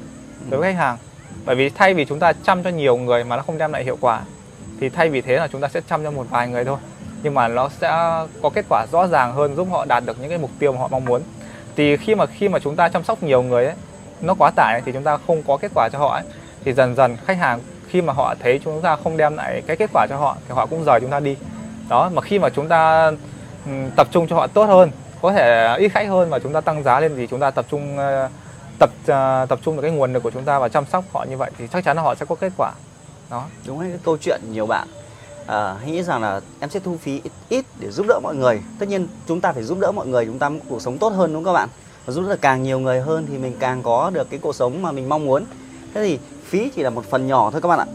đối 0.50 0.62
với 0.62 0.74
khách 0.74 0.80
hàng. 0.80 0.98
Bởi 1.46 1.56
vì 1.56 1.70
thay 1.70 1.94
vì 1.94 2.06
chúng 2.06 2.20
ta 2.20 2.34
chăm 2.34 2.64
cho 2.64 2.70
nhiều 2.70 2.98
người 2.98 3.24
mà 3.24 3.36
nó 3.36 3.42
không 3.42 3.58
đem 3.58 3.74
lại 3.74 3.84
hiệu 3.84 3.98
quả, 4.02 4.22
thì 4.80 4.90
thay 4.90 5.10
vì 5.10 5.22
thế 5.22 5.36
là 5.36 5.48
chúng 5.48 5.62
ta 5.62 5.68
sẽ 5.68 5.82
chăm 5.90 6.04
cho 6.04 6.12
một 6.12 6.26
vài 6.30 6.48
người 6.48 6.66
thôi. 6.66 6.78
Nhưng 7.24 7.34
mà 7.34 7.48
nó 7.48 7.70
sẽ 7.82 7.88
có 8.42 8.50
kết 8.54 8.66
quả 8.70 8.86
rõ 8.92 9.08
ràng 9.08 9.34
hơn, 9.34 9.56
giúp 9.56 9.68
họ 9.72 9.86
đạt 9.86 10.04
được 10.06 10.18
những 10.22 10.30
cái 10.30 10.38
mục 10.38 10.52
tiêu 10.60 10.72
mà 10.72 10.80
họ 10.80 10.88
mong 10.88 11.06
muốn. 11.06 11.22
Thì 11.76 11.98
khi 11.98 12.16
mà 12.16 12.26
khi 12.26 12.50
mà 12.50 12.60
chúng 12.60 12.76
ta 12.76 12.90
chăm 12.90 13.04
sóc 13.04 13.24
nhiều 13.24 13.44
người 13.44 13.66
ấy 13.66 13.76
nó 14.24 14.34
quá 14.34 14.52
tải 14.56 14.82
thì 14.86 14.92
chúng 14.92 15.04
ta 15.04 15.18
không 15.28 15.44
có 15.44 15.58
kết 15.58 15.72
quả 15.76 15.90
cho 15.90 16.00
họ 16.00 16.14
ấy. 16.14 16.24
Thì 16.66 16.74
dần 16.74 16.96
dần 16.96 17.18
khách 17.26 17.38
hàng 17.38 17.60
khi 17.88 18.02
mà 18.02 18.14
họ 18.14 18.36
thấy 18.40 18.60
chúng 18.64 18.82
ta 18.82 18.96
không 19.04 19.18
đem 19.18 19.36
lại 19.36 19.62
cái 19.68 19.78
kết 19.78 19.90
quả 19.94 20.08
cho 20.10 20.18
họ 20.18 20.38
thì 20.48 20.54
họ 20.56 20.66
cũng 20.66 20.84
rời 20.86 21.00
chúng 21.00 21.10
ta 21.10 21.20
đi. 21.20 21.36
Đó 21.90 22.10
mà 22.14 22.22
khi 22.22 22.40
mà 22.40 22.50
chúng 22.50 22.68
ta 22.68 23.12
ừ, 23.66 23.72
tập 23.96 24.08
trung 24.12 24.28
cho 24.28 24.36
họ 24.36 24.48
tốt 24.48 24.66
hơn 24.66 24.92
có 25.22 25.32
thể 25.34 25.76
ít 25.78 25.90
khách 25.90 26.08
hơn 26.08 26.30
mà 26.30 26.40
chúng 26.40 26.54
ta 26.54 26.62
tăng 26.62 26.84
giá 26.84 27.00
lên 27.00 27.14
thì 27.16 27.28
chúng 27.28 27.40
ta 27.40 27.52
tập 27.52 27.66
trung 27.72 27.98
ờ, 27.98 28.30
tập 28.80 28.90
ờ, 29.08 29.46
tập 29.50 29.60
trung 29.64 29.76
vào 29.76 29.82
cái 29.82 29.92
nguồn 29.92 30.14
lực 30.14 30.24
của 30.24 30.32
chúng 30.32 30.44
ta 30.44 30.60
và 30.60 30.70
chăm 30.70 30.86
sóc 30.86 31.04
họ 31.14 31.26
như 31.30 31.38
vậy 31.38 31.52
thì 31.58 31.68
chắc 31.68 31.84
chắn 31.84 31.98
là 31.98 32.04
họ 32.04 32.16
sẽ 32.16 32.26
có 32.26 32.36
kết 32.36 32.54
quả. 32.58 32.72
Đó. 33.30 33.46
Đúng 33.68 33.80
đấy 33.80 33.90
cái 33.90 34.00
câu 34.04 34.18
chuyện 34.18 34.42
nhiều 34.52 34.66
bạn 34.66 34.88
à, 35.48 35.76
hãy 35.82 35.92
nghĩ 35.92 36.04
rằng 36.04 36.22
là 36.22 36.42
em 36.60 36.70
sẽ 36.70 36.80
thu 36.80 36.98
phí 37.02 37.22
ít, 37.24 37.32
ít 37.50 37.66
để 37.80 37.92
giúp 37.92 38.06
đỡ 38.10 38.20
mọi 38.24 38.36
người. 38.36 38.62
Tất 38.80 38.90
nhiên 38.90 39.08
chúng 39.28 39.42
ta 39.42 39.52
phải 39.52 39.64
giúp 39.64 39.80
đỡ 39.80 39.92
mọi 39.92 40.08
người 40.08 40.26
chúng 40.26 40.40
ta 40.40 40.50
có 40.50 40.56
cuộc 40.70 40.82
sống 40.82 40.98
tốt 40.98 41.10
hơn 41.10 41.34
đúng 41.34 41.44
không 41.44 41.54
các 41.54 41.60
bạn? 41.60 41.70
Và 42.06 42.14
giúp 42.14 42.26
được 42.30 42.42
càng 42.42 42.64
nhiều 42.64 42.80
người 42.80 43.02
hơn 43.02 43.28
thì 43.30 43.38
mình 43.38 43.56
càng 43.60 43.84
có 43.84 44.10
được 44.10 44.30
cái 44.30 44.40
cuộc 44.40 44.56
sống 44.56 44.82
mà 44.82 44.92
mình 44.92 45.10
mong 45.10 45.26
muốn. 45.26 45.46
Thế 45.94 46.04
thì 46.04 46.20
phí 46.46 46.70
chỉ 46.76 46.84
là 46.84 46.90
một 46.90 47.06
phần 47.06 47.28
nhỏ 47.28 47.52
thôi 47.52 47.62
các 47.62 47.70
bạn 47.70 47.80
ạ. 47.80 47.86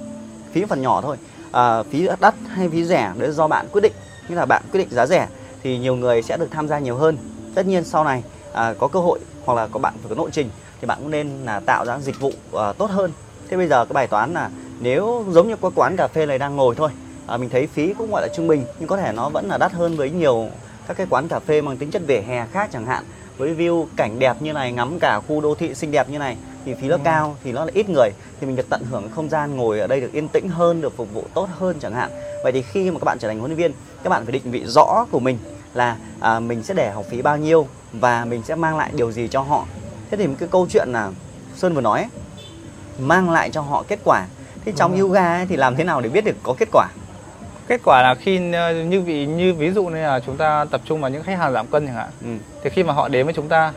Phí 0.52 0.64
phần 0.64 0.82
nhỏ 0.82 1.00
thôi. 1.00 1.16
À, 1.52 1.82
phí 1.82 2.08
đắt 2.20 2.34
hay 2.48 2.68
phí 2.68 2.84
rẻ 2.84 3.12
đấy 3.18 3.32
do 3.32 3.48
bạn 3.48 3.66
quyết 3.72 3.80
định. 3.80 3.92
Như 4.28 4.34
là 4.34 4.46
bạn 4.46 4.62
quyết 4.72 4.80
định 4.80 4.88
giá 4.90 5.06
rẻ 5.06 5.28
thì 5.62 5.78
nhiều 5.78 5.96
người 5.96 6.22
sẽ 6.22 6.36
được 6.36 6.48
tham 6.50 6.68
gia 6.68 6.78
nhiều 6.78 6.96
hơn. 6.96 7.16
Tất 7.54 7.66
nhiên 7.66 7.84
sau 7.84 8.04
này 8.04 8.22
à, 8.52 8.74
có 8.78 8.88
cơ 8.88 9.00
hội 9.00 9.18
hoặc 9.44 9.54
là 9.54 9.66
có 9.66 9.80
bạn 9.80 9.94
phải 10.02 10.08
có 10.08 10.14
nội 10.14 10.30
trình 10.32 10.50
thì 10.80 10.86
bạn 10.86 10.98
cũng 11.00 11.10
nên 11.10 11.28
là 11.44 11.60
tạo 11.60 11.84
ra 11.84 11.98
dịch 11.98 12.20
vụ 12.20 12.32
à, 12.52 12.72
tốt 12.72 12.90
hơn. 12.90 13.12
Thế 13.48 13.56
bây 13.56 13.68
giờ 13.68 13.84
cái 13.84 13.94
bài 13.94 14.06
toán 14.06 14.34
là 14.34 14.50
nếu 14.80 15.24
giống 15.30 15.48
như 15.48 15.56
cái 15.56 15.70
quán 15.74 15.96
cà 15.96 16.08
phê 16.08 16.26
này 16.26 16.38
đang 16.38 16.56
ngồi 16.56 16.74
thôi 16.74 16.90
à, 17.26 17.36
mình 17.36 17.48
thấy 17.48 17.66
phí 17.66 17.94
cũng 17.98 18.10
gọi 18.10 18.22
là 18.22 18.28
trung 18.36 18.46
bình 18.46 18.64
nhưng 18.78 18.88
có 18.88 18.96
thể 18.96 19.12
nó 19.12 19.28
vẫn 19.28 19.48
là 19.48 19.58
đắt 19.58 19.72
hơn 19.72 19.96
với 19.96 20.10
nhiều 20.10 20.48
các 20.88 20.96
cái 20.96 21.06
quán 21.10 21.28
cà 21.28 21.40
phê 21.40 21.60
mang 21.60 21.76
tính 21.76 21.90
chất 21.90 22.02
vỉa 22.06 22.20
hè 22.20 22.46
khác 22.52 22.70
chẳng 22.72 22.86
hạn 22.86 23.04
với 23.38 23.54
view 23.54 23.86
cảnh 23.96 24.18
đẹp 24.18 24.42
như 24.42 24.52
này 24.52 24.72
ngắm 24.72 24.98
cả 24.98 25.20
khu 25.28 25.40
đô 25.40 25.54
thị 25.54 25.74
xinh 25.74 25.90
đẹp 25.90 26.08
như 26.10 26.18
này 26.18 26.36
thì 26.64 26.74
phí 26.74 26.88
nó 26.88 26.96
Ừ. 26.96 27.00
cao 27.04 27.36
thì 27.44 27.52
nó 27.52 27.64
là 27.64 27.70
ít 27.74 27.88
người. 27.88 28.10
Thì 28.40 28.46
mình 28.46 28.56
được 28.56 28.66
tận 28.70 28.82
hưởng 28.90 29.08
không 29.14 29.28
gian 29.28 29.56
ngồi 29.56 29.80
ở 29.80 29.86
đây 29.86 30.00
được 30.00 30.12
yên 30.12 30.28
tĩnh 30.28 30.48
hơn 30.48 30.80
được 30.80 30.96
phục 30.96 31.12
vụ 31.14 31.24
tốt 31.34 31.48
hơn 31.58 31.76
chẳng 31.80 31.94
hạn. 31.94 32.10
Vậy 32.42 32.52
thì 32.52 32.62
khi 32.62 32.90
mà 32.90 32.98
các 32.98 33.04
bạn 33.04 33.18
trở 33.18 33.28
thành 33.28 33.38
huấn 33.38 33.50
luyện 33.50 33.58
viên 33.58 33.72
các 34.02 34.10
bạn 34.10 34.24
phải 34.24 34.32
định 34.32 34.50
vị 34.50 34.64
rõ 34.66 35.04
của 35.10 35.20
mình 35.20 35.38
là 35.74 35.96
à, 36.20 36.40
mình 36.40 36.62
sẽ 36.62 36.74
để 36.74 36.90
học 36.90 37.04
phí 37.10 37.22
bao 37.22 37.36
nhiêu 37.36 37.66
và 37.92 38.24
mình 38.24 38.42
sẽ 38.44 38.54
mang 38.54 38.76
lại 38.76 38.90
điều 38.94 39.12
gì 39.12 39.28
cho 39.28 39.40
họ. 39.40 39.66
Thế 40.10 40.16
thì 40.16 40.26
cái 40.38 40.48
câu 40.52 40.66
chuyện 40.70 40.88
là 40.92 41.10
sơn 41.56 41.74
vừa 41.74 41.80
nói 41.80 42.00
ấy, 42.00 42.08
mang 42.98 43.30
lại 43.30 43.50
cho 43.50 43.60
họ 43.60 43.84
kết 43.88 43.98
quả. 44.04 44.26
Thế 44.64 44.72
trong 44.76 44.92
Đúng 44.92 45.00
yoga 45.00 45.36
ấy, 45.36 45.46
thì 45.46 45.56
làm 45.56 45.76
thế 45.76 45.84
nào 45.84 46.00
để 46.00 46.08
biết 46.08 46.24
được 46.24 46.36
có 46.42 46.54
kết 46.58 46.68
quả 46.72 46.88
kết 47.68 47.80
quả 47.84 48.02
là 48.02 48.14
khi 48.14 48.52
ờ, 48.52 48.72
như 48.72 49.00
vị 49.00 49.26
như 49.26 49.54
ví 49.54 49.70
dụ 49.70 49.84
như 49.84 50.02
là 50.02 50.20
chúng 50.26 50.36
ta 50.36 50.64
tập 50.70 50.80
trung 50.84 51.00
vào 51.00 51.10
những 51.10 51.22
khách 51.22 51.38
hàng 51.38 51.52
giảm 51.52 51.66
cân 51.66 51.86
chẳng 51.86 51.94
hạn 51.94 52.08
ừ. 52.22 52.28
thì 52.62 52.70
khi 52.70 52.82
mà 52.82 52.92
họ 52.92 53.08
đến 53.08 53.26
với 53.26 53.34
chúng 53.34 53.48
ta 53.48 53.72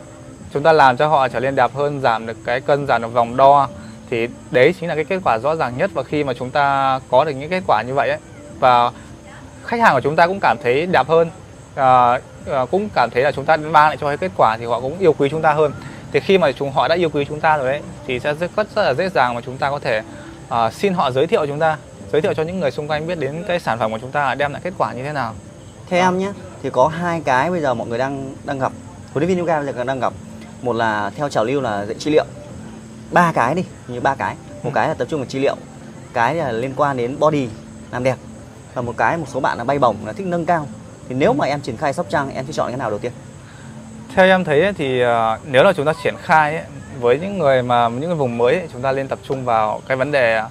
chúng 0.52 0.62
ta 0.62 0.72
làm 0.72 0.96
cho 0.96 1.08
họ 1.08 1.28
trở 1.28 1.40
nên 1.40 1.54
đẹp 1.54 1.70
hơn 1.74 2.00
giảm 2.00 2.26
được 2.26 2.36
cái 2.44 2.60
cân 2.60 2.86
giảm 2.86 3.02
được 3.02 3.12
vòng 3.12 3.36
đo 3.36 3.68
thì 4.12 4.28
đấy 4.50 4.74
chính 4.80 4.88
là 4.88 4.94
cái 4.94 5.04
kết 5.04 5.20
quả 5.24 5.38
rõ 5.38 5.56
ràng 5.56 5.72
nhất 5.78 5.90
và 5.94 6.02
khi 6.02 6.24
mà 6.24 6.32
chúng 6.34 6.50
ta 6.50 7.00
có 7.10 7.24
được 7.24 7.32
những 7.32 7.50
kết 7.50 7.62
quả 7.66 7.82
như 7.82 7.94
vậy 7.94 8.08
ấy. 8.08 8.18
Và 8.60 8.90
khách 9.64 9.80
hàng 9.80 9.94
của 9.94 10.00
chúng 10.00 10.16
ta 10.16 10.26
cũng 10.26 10.38
cảm 10.40 10.56
thấy 10.62 10.86
đẹp 10.86 11.08
hơn 11.08 11.30
à, 11.74 12.20
à, 12.50 12.64
cũng 12.70 12.88
cảm 12.94 13.10
thấy 13.10 13.22
là 13.22 13.32
chúng 13.32 13.44
ta 13.44 13.56
mang 13.56 13.88
lại 13.88 13.96
cho 14.00 14.06
cái 14.06 14.16
kết 14.16 14.30
quả 14.36 14.56
thì 14.56 14.64
họ 14.64 14.80
cũng 14.80 14.98
yêu 14.98 15.12
quý 15.18 15.28
chúng 15.28 15.42
ta 15.42 15.52
hơn. 15.52 15.72
Thì 16.12 16.20
khi 16.20 16.38
mà 16.38 16.52
chúng 16.52 16.72
họ 16.72 16.88
đã 16.88 16.94
yêu 16.94 17.10
quý 17.10 17.24
chúng 17.28 17.40
ta 17.40 17.56
rồi 17.56 17.66
đấy 17.66 17.80
thì 18.06 18.20
sẽ 18.20 18.34
rất, 18.34 18.50
rất, 18.56 18.66
rất 18.76 18.82
là 18.82 18.94
dễ 18.94 19.08
dàng 19.08 19.34
mà 19.34 19.40
chúng 19.40 19.58
ta 19.58 19.70
có 19.70 19.78
thể 19.78 20.02
à, 20.48 20.70
xin 20.70 20.94
họ 20.94 21.10
giới 21.10 21.26
thiệu 21.26 21.46
chúng 21.46 21.58
ta 21.58 21.76
giới 22.12 22.22
thiệu 22.22 22.34
cho 22.34 22.42
những 22.42 22.60
người 22.60 22.70
xung 22.70 22.88
quanh 22.88 23.06
biết 23.06 23.18
đến 23.18 23.44
cái 23.48 23.60
sản 23.60 23.78
phẩm 23.78 23.92
của 23.92 23.98
chúng 23.98 24.10
ta 24.10 24.34
đem 24.34 24.52
lại 24.52 24.60
kết 24.64 24.72
quả 24.78 24.92
như 24.92 25.02
thế 25.02 25.12
nào. 25.12 25.34
Theo 25.88 26.00
em 26.00 26.18
nhé 26.18 26.32
thì 26.62 26.70
có 26.70 26.88
hai 26.88 27.22
cái 27.24 27.50
bây 27.50 27.60
giờ 27.60 27.74
mọi 27.74 27.88
người 27.88 27.98
đang 27.98 28.34
đang 28.44 28.58
gặp. 28.58 28.72
Huấn 29.12 29.24
luyện 29.24 29.28
viên 29.28 29.38
yoga 29.38 29.60
bây 29.60 29.72
giờ 29.72 29.84
đang 29.84 30.00
gặp. 30.00 30.12
Một 30.62 30.72
là 30.72 31.10
theo 31.16 31.28
trào 31.28 31.44
lưu 31.44 31.60
là 31.60 31.84
dạy 31.86 31.96
trị 31.98 32.10
liệu. 32.10 32.24
Ba 33.10 33.32
cái 33.32 33.54
đi 33.54 33.64
như 33.88 34.00
ba 34.00 34.14
cái. 34.14 34.34
Một 34.62 34.70
Ừ. 34.70 34.74
cái 34.74 34.88
là 34.88 34.94
tập 34.94 35.08
trung 35.10 35.20
vào 35.20 35.26
trị 35.26 35.38
liệu. 35.38 35.56
Cái 36.12 36.34
là 36.34 36.52
liên 36.52 36.74
quan 36.76 36.96
đến 36.96 37.16
body 37.18 37.48
làm 37.90 38.04
đẹp. 38.04 38.16
Và 38.74 38.82
một 38.82 38.94
cái 38.96 39.16
một 39.16 39.26
số 39.34 39.40
bạn 39.40 39.58
là 39.58 39.64
bay 39.64 39.78
bổng 39.78 39.96
là 40.06 40.12
thích 40.12 40.26
nâng 40.26 40.46
cao. 40.46 40.66
Thì 41.08 41.14
nếu 41.14 41.32
mà 41.32 41.46
em 41.46 41.60
triển 41.60 41.76
khai 41.76 41.92
sóc 41.92 42.06
trăng 42.08 42.30
em 42.34 42.46
sẽ 42.46 42.52
chọn 42.52 42.68
cái 42.68 42.76
nào 42.76 42.90
đầu 42.90 42.98
tiên? 42.98 43.12
Theo 44.14 44.26
em 44.26 44.44
thấy 44.44 44.62
ấy, 44.62 44.72
thì 44.72 45.00
ờ, 45.00 45.38
nếu 45.44 45.64
là 45.64 45.72
chúng 45.72 45.86
ta 45.86 45.92
triển 46.04 46.14
khai 46.22 46.56
ấy, 46.56 46.64
với 47.00 47.18
những 47.18 47.38
người 47.38 47.62
mà 47.62 47.88
những 47.88 48.10
cái 48.10 48.14
vùng 48.14 48.38
mới 48.38 48.54
ấy, 48.54 48.68
chúng 48.72 48.82
ta 48.82 48.92
nên 48.92 49.08
tập 49.08 49.18
trung 49.28 49.44
vào 49.44 49.80
cái 49.88 49.96
vấn 49.96 50.12
đề 50.12 50.42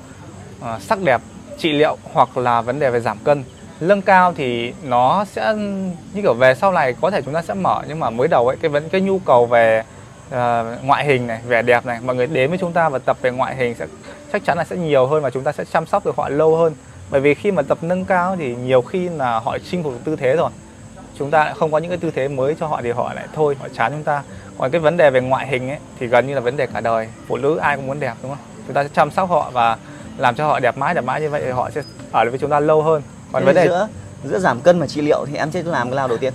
ờ, 0.61 0.79
sắc 0.79 0.99
đẹp 1.01 1.21
trị 1.57 1.71
liệu 1.71 1.97
hoặc 2.13 2.37
là 2.37 2.61
vấn 2.61 2.79
đề 2.79 2.89
về 2.89 2.99
giảm 2.99 3.17
cân. 3.23 3.43
Lưng 3.79 4.01
cao 4.01 4.33
thì 4.33 4.73
nó 4.83 5.25
sẽ 5.25 5.53
như 6.13 6.21
kiểu 6.21 6.33
về 6.33 6.55
sau 6.55 6.71
này 6.71 6.93
có 7.01 7.11
thể 7.11 7.21
chúng 7.21 7.33
ta 7.33 7.41
sẽ 7.41 7.53
mở 7.53 7.81
nhưng 7.87 7.99
mà 7.99 8.09
mới 8.09 8.27
đầu 8.27 8.47
ấy 8.47 8.57
cái 8.61 8.69
vấn 8.69 8.89
cái 8.89 9.01
nhu 9.01 9.19
cầu 9.19 9.45
về 9.45 9.83
uh, 10.27 10.35
ngoại 10.83 11.05
hình 11.05 11.27
này 11.27 11.41
vẻ 11.47 11.61
đẹp 11.61 11.85
này 11.85 11.99
mọi 12.05 12.15
người 12.15 12.27
đến 12.27 12.49
với 12.49 12.57
chúng 12.57 12.73
ta 12.73 12.89
và 12.89 12.99
tập 12.99 13.17
về 13.21 13.31
ngoại 13.31 13.55
hình 13.55 13.75
sẽ 13.75 13.85
chắc 14.33 14.45
chắn 14.45 14.57
là 14.57 14.63
sẽ 14.63 14.75
nhiều 14.75 15.07
hơn 15.07 15.23
và 15.23 15.29
chúng 15.29 15.43
ta 15.43 15.51
sẽ 15.51 15.65
chăm 15.65 15.85
sóc 15.85 16.05
được 16.05 16.15
họ 16.15 16.29
lâu 16.29 16.55
hơn. 16.55 16.75
Bởi 17.09 17.21
vì 17.21 17.33
khi 17.33 17.51
mà 17.51 17.61
tập 17.61 17.77
nâng 17.81 18.05
cao 18.05 18.35
thì 18.39 18.55
nhiều 18.55 18.81
khi 18.81 19.09
là 19.09 19.39
họ 19.39 19.57
chinh 19.71 19.83
phục 19.83 19.93
tư 20.03 20.15
thế 20.15 20.35
rồi. 20.35 20.49
Chúng 21.19 21.31
ta 21.31 21.45
lại 21.45 21.53
không 21.57 21.71
có 21.71 21.77
những 21.77 21.89
cái 21.89 21.97
tư 21.97 22.11
thế 22.15 22.27
mới 22.27 22.55
cho 22.59 22.67
họ 22.67 22.81
thì 22.83 22.91
họ 22.91 23.13
lại 23.13 23.27
thôi 23.33 23.57
họ 23.59 23.67
chán 23.75 23.91
chúng 23.91 24.03
ta. 24.03 24.23
Còn 24.57 24.71
cái 24.71 24.81
vấn 24.81 24.97
đề 24.97 25.09
về 25.09 25.21
ngoại 25.21 25.47
hình 25.47 25.69
ấy 25.69 25.77
thì 25.99 26.07
gần 26.07 26.27
như 26.27 26.33
là 26.35 26.39
vấn 26.39 26.57
đề 26.57 26.67
cả 26.67 26.81
đời. 26.81 27.07
Phụ 27.27 27.37
nữ 27.37 27.57
ai 27.57 27.75
cũng 27.75 27.87
muốn 27.87 27.99
đẹp 27.99 28.13
đúng 28.21 28.31
không? 28.31 28.45
Chúng 28.67 28.73
ta 28.73 28.83
sẽ 28.83 28.89
chăm 28.93 29.11
sóc 29.11 29.29
họ 29.29 29.49
và 29.53 29.77
làm 30.21 30.35
cho 30.35 30.47
họ 30.47 30.59
đẹp 30.59 30.77
mãi 30.77 30.93
đẹp 30.93 31.03
mãi 31.03 31.21
như 31.21 31.29
vậy 31.29 31.41
thì 31.45 31.51
họ 31.51 31.69
sẽ 31.69 31.81
ở 32.11 32.29
với 32.29 32.39
chúng 32.39 32.49
ta 32.49 32.59
lâu 32.59 32.81
hơn. 32.81 33.01
Còn 33.31 33.41
Thế 33.41 33.45
vấn 33.45 33.55
đề 33.55 33.67
giữa 33.67 33.87
giữa 34.23 34.39
giảm 34.39 34.61
cân 34.61 34.79
và 34.79 34.87
trị 34.87 35.01
liệu 35.01 35.25
thì 35.25 35.35
em 35.37 35.51
sẽ 35.51 35.63
làm 35.63 35.89
cái 35.89 35.95
nào 35.95 36.07
đầu 36.07 36.17
tiên? 36.17 36.33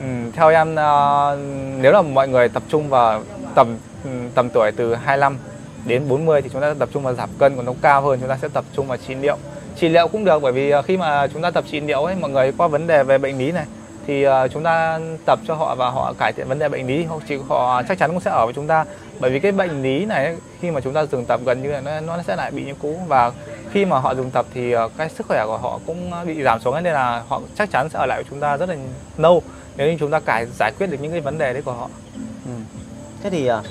Ừ, 0.00 0.30
theo 0.32 0.50
em 0.50 0.74
ờ, 0.74 1.38
nếu 1.80 1.92
là 1.92 2.02
mọi 2.02 2.28
người 2.28 2.48
tập 2.48 2.62
trung 2.68 2.88
vào 2.88 3.22
tầm 3.54 3.76
ừ, 4.04 4.10
tầm 4.34 4.48
tuổi 4.50 4.72
từ 4.76 4.94
25 4.94 5.38
đến 5.84 6.08
40 6.08 6.42
thì 6.42 6.50
chúng 6.52 6.62
ta 6.62 6.74
tập 6.78 6.88
trung 6.92 7.02
vào 7.02 7.14
giảm 7.14 7.28
cân 7.38 7.56
còn 7.56 7.64
nó 7.66 7.72
cao 7.82 8.02
hơn 8.02 8.18
chúng 8.20 8.28
ta 8.28 8.38
sẽ 8.42 8.48
tập 8.48 8.64
trung 8.76 8.86
vào 8.86 8.98
trị 9.08 9.14
liệu. 9.14 9.36
Trị 9.76 9.88
liệu 9.88 10.08
cũng 10.08 10.24
được 10.24 10.42
bởi 10.42 10.52
vì 10.52 10.70
ờ, 10.70 10.82
khi 10.82 10.96
mà 10.96 11.26
chúng 11.26 11.42
ta 11.42 11.50
tập 11.50 11.64
trị 11.70 11.80
liệu 11.80 12.04
ấy 12.04 12.14
mọi 12.20 12.30
người 12.30 12.52
có 12.58 12.68
vấn 12.68 12.86
đề 12.86 13.02
về 13.02 13.18
bệnh 13.18 13.38
lý 13.38 13.52
này 13.52 13.66
thì 14.06 14.22
ờ, 14.22 14.48
chúng 14.48 14.62
ta 14.62 15.00
tập 15.24 15.38
cho 15.46 15.54
họ 15.54 15.74
và 15.74 15.90
họ 15.90 16.12
cải 16.18 16.32
thiện 16.32 16.48
vấn 16.48 16.58
đề 16.58 16.68
bệnh 16.68 16.86
lý. 16.86 17.04
Họ 17.04 17.18
chỉ 17.28 17.36
họ 17.48 17.82
chắc 17.88 17.98
chắn 17.98 18.10
cũng 18.10 18.20
sẽ 18.20 18.30
ở 18.30 18.44
với 18.44 18.54
chúng 18.54 18.66
ta. 18.66 18.84
Bởi 19.20 19.30
vì 19.30 19.40
cái 19.40 19.52
bệnh 19.52 19.82
lý 19.82 20.04
này 20.04 20.36
khi 20.60 20.70
mà 20.70 20.80
chúng 20.80 20.92
ta 20.92 21.06
dừng 21.06 21.24
tập 21.24 21.40
gần 21.44 21.62
như 21.62 21.72
là 21.72 21.80
nó, 21.80 22.00
nó 22.00 22.22
sẽ 22.22 22.36
lại 22.36 22.50
bị 22.50 22.64
như 22.64 22.74
cũ. 22.82 22.98
Và 23.06 23.32
khi 23.72 23.84
mà 23.84 23.98
họ 23.98 24.14
dừng 24.14 24.30
tập 24.30 24.46
thì 24.54 24.72
ờ, 24.72 24.88
cái 24.96 25.08
sức 25.08 25.26
khỏe 25.26 25.44
của 25.46 25.58
họ 25.58 25.80
cũng 25.86 26.10
bị 26.26 26.42
giảm 26.42 26.60
xuống. 26.60 26.74
Nên 26.82 26.92
là 26.92 27.22
họ 27.28 27.40
chắc 27.58 27.70
chắn 27.70 27.88
sẽ 27.88 27.98
ở 27.98 28.06
lại 28.06 28.18
với 28.18 28.26
chúng 28.30 28.40
ta 28.40 28.56
rất 28.56 28.68
là 28.68 28.76
lâu 29.16 29.42
nếu 29.76 29.90
như 29.90 29.96
chúng 30.00 30.10
ta 30.10 30.20
cải 30.20 30.46
giải 30.46 30.72
quyết 30.78 30.86
được 30.86 30.98
những 31.00 31.12
cái 31.12 31.20
vấn 31.20 31.38
đề 31.38 31.52
đấy 31.52 31.62
của 31.62 31.72
họ. 31.72 31.88
Ừ. 32.44 32.50
thế 33.22 33.30
thì 33.30 33.46
ờ, 33.46 33.62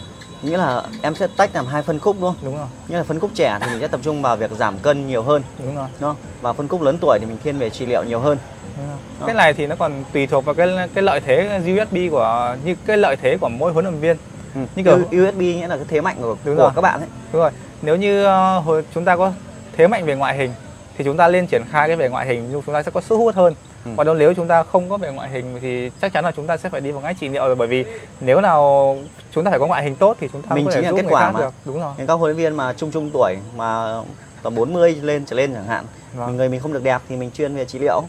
nghĩa 0.42 0.58
là 0.58 0.84
em 1.02 1.16
sẽ 1.16 1.28
tách 1.38 1.50
làm 1.56 1.66
hai 1.68 1.82
phân 1.84 2.00
khúc 2.00 2.16
đúng 2.20 2.30
không? 2.30 2.36
Đúng 2.46 2.58
rồi. 2.58 2.68
Như 2.88 2.98
là 2.98 3.04
phân 3.04 3.20
khúc 3.20 3.32
trẻ 3.36 3.58
thì 3.62 3.68
mình 3.72 3.80
sẽ 3.82 3.88
tập 3.88 4.00
trung 4.04 4.22
vào 4.22 4.36
việc 4.38 4.52
giảm 4.52 4.78
cân 4.78 5.08
nhiều 5.08 5.24
hơn 5.24 5.42
đúng 5.60 5.76
rồi, 5.76 5.88
đúng 6.00 6.10
không? 6.10 6.16
Và 6.42 6.54
phân 6.54 6.68
khúc 6.68 6.82
lớn 6.82 6.98
tuổi 7.02 7.18
thì 7.20 7.26
mình 7.26 7.38
thiên 7.44 7.58
về 7.58 7.70
trị 7.70 7.86
liệu 7.86 8.04
nhiều 8.04 8.20
hơn. 8.20 8.38
Đúng 8.78 8.88
rồi. 8.90 8.98
Cái 9.28 9.36
này 9.36 9.54
thì 9.54 9.68
nó 9.68 9.76
còn 9.76 10.04
tùy 10.14 10.28
thuộc 10.28 10.46
vào 10.46 10.56
cái 10.56 10.68
cái 10.94 11.04
lợi 11.04 11.20
thế 11.20 11.60
USB 11.82 11.98
của 12.12 12.56
như 12.66 12.76
cái 12.86 12.98
lợi 12.98 13.16
thế 13.16 13.38
của 13.38 13.50
mỗi 13.50 13.74
huấn 13.74 13.86
luyện 13.86 14.00
viên. 14.00 14.18
Ừ. 14.56 14.62
Như 14.76 14.84
kiểu- 14.84 14.98
U- 15.12 15.30
USB 15.30 15.40
nghĩa 15.40 15.68
là 15.68 15.76
cái 15.76 15.86
thế 15.90 16.02
mạnh 16.02 16.16
của, 16.22 16.36
Đúng 16.46 16.56
của 16.56 16.62
rồi. 16.62 16.72
các 16.76 16.82
bạn 16.82 17.00
ấy. 17.00 17.10
Đúng 17.34 17.42
rồi. 17.42 17.52
Nếu 17.82 17.96
như 17.96 18.24
ờ, 18.26 18.62
chúng 18.96 19.06
ta 19.06 19.16
có 19.18 19.32
thế 19.78 19.88
mạnh 19.88 20.06
về 20.06 20.16
ngoại 20.16 20.38
hình 20.38 20.52
thì 20.98 21.04
chúng 21.04 21.18
ta 21.18 21.28
lên 21.28 21.48
triển 21.48 21.62
khai 21.72 21.88
cái 21.88 21.96
về 21.98 22.10
ngoại 22.10 22.28
hình 22.28 22.48
nhưng 22.52 22.62
chúng 22.66 22.74
ta 22.74 22.84
sẽ 22.84 22.92
có 22.92 23.02
sức 23.02 23.16
hút 23.16 23.36
hơn 23.36 23.54
Ừ. 23.86 23.92
còn 23.98 24.06
đâu 24.06 24.16
nếu 24.16 24.34
chúng 24.34 24.48
ta 24.48 24.64
không 24.64 24.90
có 24.90 24.98
về 24.98 25.12
ngoại 25.12 25.30
hình 25.30 25.58
thì 25.62 25.92
chắc 26.02 26.14
chắn 26.14 26.26
là 26.26 26.32
chúng 26.32 26.48
ta 26.48 26.58
sẽ 26.58 26.70
phải 26.70 26.82
đi 26.82 26.92
vào 26.92 27.02
ngách 27.02 27.18
trị 27.20 27.30
liệu 27.30 27.46
rồi 27.46 27.56
bởi 27.56 27.68
vì 27.68 27.86
nếu 28.20 28.42
nào 28.42 28.98
chúng 29.32 29.44
ta 29.44 29.50
phải 29.52 29.60
có 29.60 29.68
ngoại 29.68 29.84
hình 29.84 29.96
tốt 29.96 30.18
thì 30.20 30.28
chúng 30.34 30.42
ta 30.42 30.56
Mình 30.56 30.68
chính 30.74 30.84
là 30.84 30.90
giúp 30.90 30.96
kết 30.98 31.06
quả 31.10 31.32
mà. 31.32 31.40
được 31.40 31.54
đúng 31.66 31.80
rồi 31.82 31.94
những 31.98 32.08
các 32.08 32.14
huấn 32.14 32.32
luyện 32.32 32.38
viên 32.38 32.58
mà 32.58 32.74
trung 32.74 32.92
trung 32.92 33.10
tuổi 33.14 33.38
mà 33.58 33.96
tầm 34.44 34.56
40 34.56 34.96
lên 35.02 35.26
trở 35.26 35.36
lên 35.36 35.54
chẳng 35.54 35.66
hạn 35.68 35.86
Vâng. 36.14 36.38
người 36.38 36.50
mình 36.50 36.60
không 36.60 36.74
được 36.74 36.84
đẹp 36.84 37.02
thì 37.10 37.16
mình 37.16 37.32
chuyên 37.32 37.56
về 37.56 37.66
trị 37.66 37.80
liệu 37.80 38.02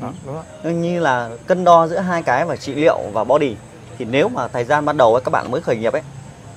Đó, 0.00 0.08
đúng 0.26 0.34
rồi 0.64 0.74
như 0.74 1.00
là 1.00 1.30
cân 1.46 1.64
đo 1.64 1.86
giữa 1.86 1.98
hai 1.98 2.22
cái 2.22 2.44
và 2.44 2.56
trị 2.56 2.74
liệu 2.74 2.98
và 3.12 3.24
body 3.24 3.54
thì 3.98 4.04
nếu 4.04 4.28
mà 4.28 4.48
thời 4.48 4.64
gian 4.64 4.84
ban 4.84 4.96
đầu 4.96 5.14
ấy, 5.14 5.22
các 5.24 5.30
bạn 5.30 5.50
mới 5.50 5.60
khởi 5.60 5.76
nghiệp 5.76 5.92
ấy 5.92 6.02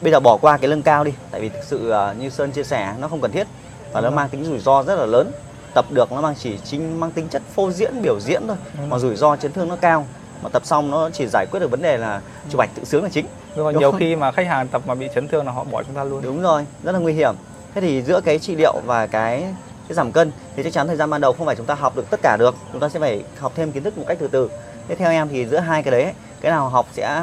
bây 0.01 0.11
giờ 0.11 0.19
bỏ 0.19 0.37
qua 0.41 0.57
cái 0.57 0.67
lưng 0.69 0.81
cao 0.81 1.03
đi 1.03 1.11
tại 1.31 1.41
vì 1.41 1.49
thực 1.49 1.63
sự 1.63 1.89
à, 1.89 2.13
như 2.19 2.29
sơn 2.29 2.51
chia 2.51 2.63
sẻ 2.63 2.93
nó 2.99 3.07
không 3.07 3.21
cần 3.21 3.31
thiết 3.31 3.47
và 3.93 4.01
nó 4.01 4.09
rồi. 4.09 4.15
mang 4.15 4.29
tính 4.29 4.45
rủi 4.45 4.59
ro 4.59 4.83
rất 4.83 4.95
là 4.99 5.05
lớn 5.05 5.31
tập 5.73 5.85
được 5.89 6.11
nó 6.11 6.21
mang 6.21 6.35
chỉ 6.39 6.57
chính 6.63 6.99
mang 6.99 7.11
tính 7.11 7.27
chất 7.27 7.41
phô 7.55 7.71
diễn 7.71 8.01
biểu 8.01 8.19
diễn 8.19 8.47
thôi 8.47 8.57
Đúng 8.77 8.89
mà 8.89 8.99
rủi 8.99 9.15
ro 9.15 9.35
chấn 9.35 9.51
thương 9.51 9.67
nó 9.67 9.75
cao 9.75 10.05
mà 10.43 10.49
tập 10.49 10.65
xong 10.65 10.91
nó 10.91 11.09
chỉ 11.09 11.27
giải 11.27 11.45
quyết 11.51 11.59
được 11.59 11.71
vấn 11.71 11.81
đề 11.81 11.97
là 11.97 12.21
chụp 12.49 12.61
ảnh 12.61 12.69
tự 12.75 12.83
sướng 12.83 13.03
là 13.03 13.09
chính 13.09 13.25
đúng 13.55 13.63
rồi 13.63 13.73
Đúng 13.73 13.79
nhiều 13.79 13.91
không? 13.91 13.99
khi 13.99 14.15
mà 14.15 14.31
khách 14.31 14.47
hàng 14.47 14.67
tập 14.67 14.81
mà 14.85 14.95
bị 14.95 15.07
chấn 15.15 15.27
thương 15.27 15.45
là 15.45 15.51
họ 15.51 15.63
bỏ 15.63 15.83
chúng 15.83 15.95
ta 15.95 16.03
luôn 16.03 16.21
Đúng 16.21 16.41
rồi, 16.41 16.65
rất 16.83 16.91
là 16.91 16.99
nguy 16.99 17.13
hiểm. 17.13 17.35
Thế 17.75 17.81
thì 17.81 18.01
giữa 18.01 18.21
cái 18.21 18.39
trị 18.39 18.55
liệu 18.55 18.81
và 18.85 19.07
cái 19.07 19.41
cái 19.87 19.95
giảm 19.95 20.11
cân 20.11 20.31
thì 20.55 20.63
chắc 20.63 20.73
chắn 20.73 20.87
thời 20.87 20.95
gian 20.95 21.09
ban 21.09 21.21
đầu 21.21 21.33
không 21.33 21.45
phải 21.45 21.55
chúng 21.55 21.65
ta 21.65 21.73
học 21.73 21.95
được 21.95 22.09
tất 22.09 22.19
cả 22.23 22.37
được, 22.39 22.55
chúng 22.71 22.81
ta 22.81 22.89
sẽ 22.89 22.99
phải 22.99 23.23
học 23.39 23.51
thêm 23.55 23.71
kiến 23.71 23.83
thức 23.83 23.97
một 23.97 24.03
cách 24.07 24.17
từ 24.21 24.27
từ. 24.27 24.49
Thế 24.87 24.95
theo 24.95 25.11
em 25.11 25.29
thì 25.29 25.45
giữa 25.45 25.59
hai 25.59 25.83
cái 25.83 25.91
đấy, 25.91 26.13
cái 26.41 26.51
nào 26.51 26.69
học 26.69 26.87
sẽ 26.93 27.21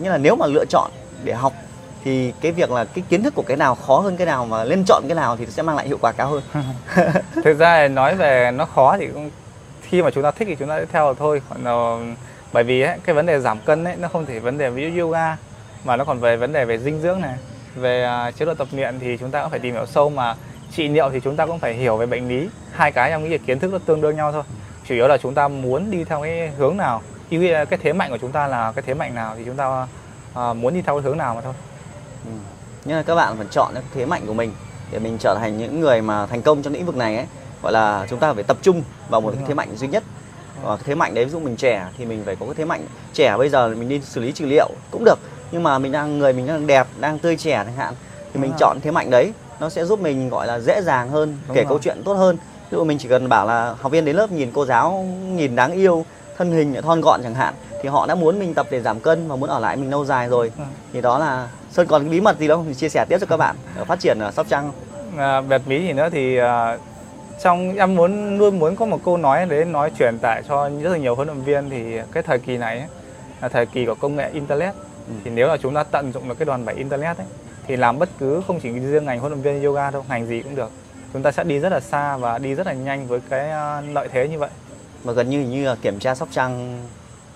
như 0.00 0.10
là 0.10 0.18
nếu 0.18 0.36
mà 0.36 0.46
lựa 0.46 0.64
chọn 0.68 0.90
để 1.24 1.32
học 1.34 1.52
thì 2.04 2.32
cái 2.40 2.52
việc 2.52 2.70
là 2.70 2.84
cái 2.84 3.04
kiến 3.08 3.22
thức 3.22 3.34
của 3.34 3.42
cái 3.46 3.56
nào 3.56 3.74
khó 3.74 3.98
hơn 3.98 4.16
cái 4.16 4.26
nào 4.26 4.46
mà 4.46 4.64
lên 4.64 4.84
chọn 4.86 5.02
cái 5.08 5.14
nào 5.14 5.36
thì 5.36 5.46
sẽ 5.46 5.62
mang 5.62 5.76
lại 5.76 5.88
hiệu 5.88 5.98
quả 6.00 6.12
cao 6.12 6.28
hơn. 6.28 6.42
thực 7.44 7.58
ra 7.58 7.82
là 7.82 7.88
nói 7.88 8.14
về 8.14 8.50
nó 8.50 8.64
khó 8.64 8.96
thì 8.98 9.06
cũng 9.06 9.30
khi 9.82 10.02
mà 10.02 10.10
chúng 10.10 10.22
ta 10.22 10.30
thích 10.30 10.48
thì 10.48 10.56
chúng 10.56 10.68
ta 10.68 10.78
sẽ 10.80 10.86
theo 10.92 11.14
thôi. 11.14 11.42
Còn 11.48 11.64
ờ, 11.64 11.98
bởi 12.52 12.64
vì 12.64 12.80
ấy, 12.80 12.98
cái 13.04 13.14
vấn 13.14 13.26
đề 13.26 13.40
giảm 13.40 13.58
cân 13.58 13.84
ấy 13.84 13.96
nó 13.96 14.08
không 14.08 14.26
chỉ 14.26 14.38
vấn 14.38 14.58
đề 14.58 14.70
ví 14.70 14.92
dụ 14.94 15.02
yoga 15.02 15.36
mà 15.84 15.96
nó 15.96 16.04
còn 16.04 16.20
về 16.20 16.36
vấn 16.36 16.52
đề 16.52 16.64
về 16.64 16.78
dinh 16.78 17.00
dưỡng 17.00 17.20
này. 17.20 17.34
Về 17.74 18.08
uh, 18.28 18.36
chế 18.36 18.44
độ 18.44 18.54
tập 18.54 18.68
luyện 18.72 18.98
thì 19.00 19.16
chúng 19.16 19.30
ta 19.30 19.42
cũng 19.42 19.50
phải 19.50 19.60
tìm 19.60 19.74
hiểu 19.74 19.86
sâu 19.86 20.10
mà 20.10 20.34
trị 20.72 20.88
liệu 20.88 21.10
thì 21.10 21.20
chúng 21.20 21.36
ta 21.36 21.46
cũng 21.46 21.58
phải 21.58 21.74
hiểu 21.74 21.96
về 21.96 22.06
bệnh 22.06 22.28
lý. 22.28 22.48
Hai 22.72 22.92
cái 22.92 23.10
em 23.10 23.28
nghĩ 23.28 23.38
kiến 23.38 23.58
thức 23.58 23.72
nó 23.72 23.78
tương 23.78 24.00
đương 24.00 24.16
nhau 24.16 24.32
thôi. 24.32 24.42
Chủ 24.88 24.94
yếu 24.94 25.08
là 25.08 25.16
chúng 25.16 25.34
ta 25.34 25.48
muốn 25.48 25.90
đi 25.90 26.04
theo 26.04 26.22
cái 26.22 26.50
hướng 26.58 26.76
nào. 26.76 27.02
Ưu 27.30 27.42
cái 27.70 27.78
thế 27.82 27.92
mạnh 27.92 28.10
của 28.10 28.18
chúng 28.18 28.32
ta 28.32 28.46
là 28.46 28.72
cái 28.72 28.82
thế 28.86 28.94
mạnh 28.94 29.14
nào 29.14 29.34
thì 29.38 29.44
chúng 29.44 29.56
ta 29.56 29.86
uh, 30.32 30.56
muốn 30.56 30.74
đi 30.74 30.82
theo 30.82 30.94
cái 30.94 31.02
hướng 31.02 31.18
nào 31.18 31.34
mà 31.34 31.40
thôi. 31.40 31.54
Ừ. 32.24 32.30
Nhưng 32.84 32.96
là 32.96 33.02
các 33.02 33.14
bạn 33.14 33.36
phải 33.36 33.46
chọn 33.50 33.74
cái 33.74 33.82
thế 33.94 34.06
mạnh 34.06 34.22
của 34.26 34.34
mình 34.34 34.52
để 34.90 34.98
mình 34.98 35.16
trở 35.20 35.36
thành 35.40 35.58
những 35.58 35.80
người 35.80 36.02
mà 36.02 36.26
thành 36.26 36.42
công 36.42 36.62
trong 36.62 36.72
lĩnh 36.72 36.86
vực 36.86 36.96
này 36.96 37.16
ấy. 37.16 37.26
Gọi 37.62 37.72
là 37.72 38.06
chúng 38.10 38.18
ta 38.18 38.32
phải 38.32 38.42
tập 38.42 38.56
trung 38.62 38.82
vào 39.08 39.20
một 39.20 39.32
cái 39.36 39.44
thế 39.48 39.54
mạnh 39.54 39.76
duy 39.76 39.88
nhất. 39.88 40.02
Và 40.62 40.76
cái 40.76 40.84
thế 40.86 40.94
mạnh 40.94 41.14
đấy 41.14 41.24
ví 41.24 41.30
dụ 41.30 41.40
mình 41.40 41.56
trẻ 41.56 41.86
thì 41.98 42.04
mình 42.04 42.22
phải 42.26 42.36
có 42.36 42.46
cái 42.46 42.54
thế 42.54 42.64
mạnh 42.64 42.86
trẻ 43.12 43.36
bây 43.38 43.48
giờ 43.48 43.68
mình 43.68 43.88
đi 43.88 44.00
xử 44.00 44.20
lý 44.20 44.32
trị 44.32 44.44
liệu 44.44 44.68
cũng 44.90 45.04
được. 45.04 45.18
Nhưng 45.52 45.62
mà 45.62 45.78
mình 45.78 45.92
đang 45.92 46.18
người 46.18 46.32
mình 46.32 46.46
đang 46.46 46.66
đẹp, 46.66 46.86
đang 47.00 47.18
tươi 47.18 47.36
trẻ 47.36 47.62
chẳng 47.66 47.76
hạn 47.76 47.94
thì 48.10 48.30
Đúng 48.34 48.42
mình 48.42 48.50
rồi. 48.50 48.58
chọn 48.60 48.78
thế 48.82 48.90
mạnh 48.90 49.10
đấy 49.10 49.32
nó 49.60 49.68
sẽ 49.68 49.84
giúp 49.84 50.00
mình 50.00 50.28
gọi 50.28 50.46
là 50.46 50.60
dễ 50.60 50.82
dàng 50.82 51.08
hơn, 51.10 51.38
Đúng 51.46 51.54
kể 51.54 51.62
rồi. 51.62 51.68
câu 51.68 51.78
chuyện 51.82 52.02
tốt 52.04 52.12
hơn. 52.14 52.36
Ví 52.70 52.76
dụ 52.76 52.84
mình 52.84 52.98
chỉ 52.98 53.08
cần 53.08 53.28
bảo 53.28 53.46
là 53.46 53.74
học 53.80 53.92
viên 53.92 54.04
đến 54.04 54.16
lớp 54.16 54.32
nhìn 54.32 54.50
cô 54.54 54.66
giáo 54.66 55.06
nhìn 55.26 55.56
đáng 55.56 55.72
yêu, 55.72 56.04
thân 56.40 56.52
hình 56.52 56.74
thon 56.82 57.00
gọn 57.00 57.20
chẳng 57.22 57.34
hạn 57.34 57.54
thì 57.82 57.88
họ 57.88 58.06
đã 58.06 58.14
muốn 58.14 58.38
mình 58.38 58.54
tập 58.54 58.66
để 58.70 58.80
giảm 58.80 59.00
cân 59.00 59.28
và 59.28 59.36
muốn 59.36 59.50
ở 59.50 59.58
lại 59.58 59.76
mình 59.76 59.90
lâu 59.90 60.04
dài 60.04 60.28
rồi. 60.28 60.52
Ừ. 60.58 60.64
Thì 60.92 61.00
đó 61.00 61.18
là 61.18 61.48
Sơn 61.70 61.86
còn 61.86 62.02
cái 62.02 62.10
bí 62.10 62.20
mật 62.20 62.38
gì 62.38 62.48
đâu 62.48 62.62
mình 62.62 62.74
chia 62.74 62.88
sẻ 62.88 63.04
tiếp 63.08 63.18
cho 63.20 63.26
các 63.26 63.36
bạn 63.36 63.56
ở 63.76 63.84
phát 63.84 64.00
triển 64.00 64.18
ở 64.20 64.30
Sóc 64.30 64.46
Trăng. 64.50 64.72
à, 65.16 65.40
biệt 65.40 65.62
mỹ 65.66 65.82
gì 65.86 65.92
nữa 65.92 66.08
thì 66.12 66.36
à, 66.36 66.78
trong 67.42 67.74
em 67.76 67.94
muốn 67.96 68.38
luôn 68.38 68.58
muốn 68.58 68.76
có 68.76 68.86
một 68.86 68.98
câu 69.04 69.16
nói 69.16 69.46
đấy 69.46 69.64
nói 69.64 69.90
truyền 69.98 70.18
tải 70.18 70.42
cho 70.48 70.70
rất 70.82 70.90
là 70.90 70.98
nhiều 70.98 71.14
huấn 71.14 71.28
luyện 71.28 71.40
viên 71.40 71.70
thì 71.70 71.98
cái 72.12 72.22
thời 72.22 72.38
kỳ 72.38 72.56
này 72.56 72.78
ấy, 72.78 72.88
là 73.40 73.48
thời 73.48 73.66
kỳ 73.66 73.86
của 73.86 73.94
công 73.94 74.16
nghệ 74.16 74.30
internet 74.32 74.74
Ừ. 75.08 75.14
thì 75.24 75.30
nếu 75.30 75.48
là 75.48 75.56
chúng 75.56 75.74
ta 75.74 75.82
tận 75.82 76.12
dụng 76.12 76.28
được 76.28 76.38
cái 76.38 76.46
đòn 76.46 76.64
bẩy 76.64 76.74
internet 76.74 77.16
ấy 77.16 77.26
thì 77.66 77.76
làm 77.76 77.98
bất 77.98 78.08
cứ 78.18 78.42
không 78.46 78.60
chỉ 78.60 78.70
riêng 78.72 79.04
ngành 79.04 79.20
huấn 79.20 79.32
luyện 79.32 79.42
viên 79.42 79.62
yoga 79.64 79.90
đâu 79.90 80.04
ngành 80.08 80.26
gì 80.26 80.42
cũng 80.42 80.54
được 80.56 80.70
chúng 81.12 81.22
ta 81.22 81.32
sẽ 81.32 81.44
đi 81.44 81.58
rất 81.58 81.72
là 81.72 81.80
xa 81.80 82.16
và 82.16 82.38
đi 82.38 82.54
rất 82.54 82.66
là 82.66 82.72
nhanh 82.72 83.06
với 83.06 83.20
cái 83.30 83.50
à, 83.50 83.80
lợi 83.80 84.08
thế 84.12 84.28
như 84.28 84.38
vậy 84.38 84.50
Mà 85.04 85.12
gần 85.12 85.30
như 85.30 85.40
như 85.40 85.66
là 85.66 85.74
kiểm 85.82 85.98
tra 85.98 86.14
Sóc 86.14 86.28
Trăng 86.32 86.82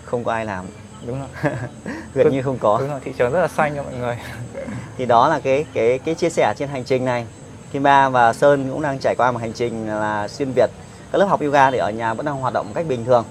không 0.04 0.24
có 0.24 0.32
ai 0.32 0.44
làm, 0.44 0.64
đúng 1.06 1.20
rồi 1.20 1.52
gần 2.14 2.32
như 2.32 2.42
không 2.42 2.58
có. 2.58 2.76
đúng 2.80 2.90
rồi 2.90 3.00
thị 3.04 3.12
trường 3.18 3.32
rất 3.32 3.40
là 3.40 3.48
xanh 3.48 3.72
cho 3.76 3.82
mọi 3.82 3.92
người 3.94 4.16
Thì 4.98 5.06
đó 5.06 5.28
là 5.28 5.40
cái 5.40 5.64
cái 5.74 5.98
cái 5.98 6.14
chia 6.14 6.30
sẻ 6.30 6.54
trên 6.56 6.68
hành 6.68 6.84
trình 6.84 7.04
này. 7.04 7.26
Kim 7.72 7.82
Ba 7.82 8.08
và 8.08 8.32
Sơn 8.32 8.70
cũng 8.70 8.82
đang 8.82 8.98
trải 8.98 9.14
qua 9.18 9.32
một 9.32 9.38
hành 9.38 9.52
trình 9.52 9.88
là 9.88 10.28
xuyên 10.28 10.52
Việt. 10.56 10.70
Các 11.12 11.18
lớp 11.18 11.26
học 11.26 11.40
yoga 11.40 11.70
thì 11.70 11.78
ở 11.78 11.90
nhà 11.90 12.14
vẫn 12.14 12.26
đang 12.26 12.36
hoạt 12.36 12.54
động 12.54 12.66
một 12.66 12.72
cách 12.74 12.86
bình 12.88 13.04
thường. 13.04 13.24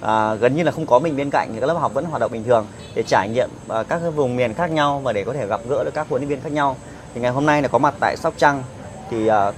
À, 0.00 0.34
gần 0.34 0.56
như 0.56 0.62
là 0.62 0.72
không 0.72 0.86
có 0.86 0.98
mình 0.98 1.16
bên 1.16 1.30
cạnh 1.30 1.50
thì 1.54 1.60
các 1.60 1.66
lớp 1.66 1.74
học 1.74 1.94
vẫn 1.94 2.04
hoạt 2.04 2.20
động 2.20 2.32
bình 2.32 2.44
thường 2.44 2.66
để 2.94 3.02
trải 3.02 3.28
nghiệm 3.28 3.50
à, 3.68 3.82
các 3.82 4.00
vùng 4.16 4.36
miền 4.36 4.54
khác 4.54 4.70
nhau 4.70 5.00
và 5.04 5.12
để 5.12 5.24
có 5.24 5.32
thể 5.32 5.46
gặp 5.46 5.60
gỡ 5.68 5.84
được 5.84 5.94
các 5.94 6.06
huấn 6.08 6.22
luyện 6.22 6.28
viên 6.28 6.40
khác 6.40 6.52
nhau. 6.52 6.76
Thì 7.14 7.20
ngày 7.20 7.30
hôm 7.30 7.46
nay 7.46 7.62
là 7.62 7.68
có 7.68 7.78
mặt 7.78 7.94
tại 8.00 8.16
Sóc 8.16 8.34
Trăng 8.36 8.62
thì 9.10 9.26
à, 9.26 9.52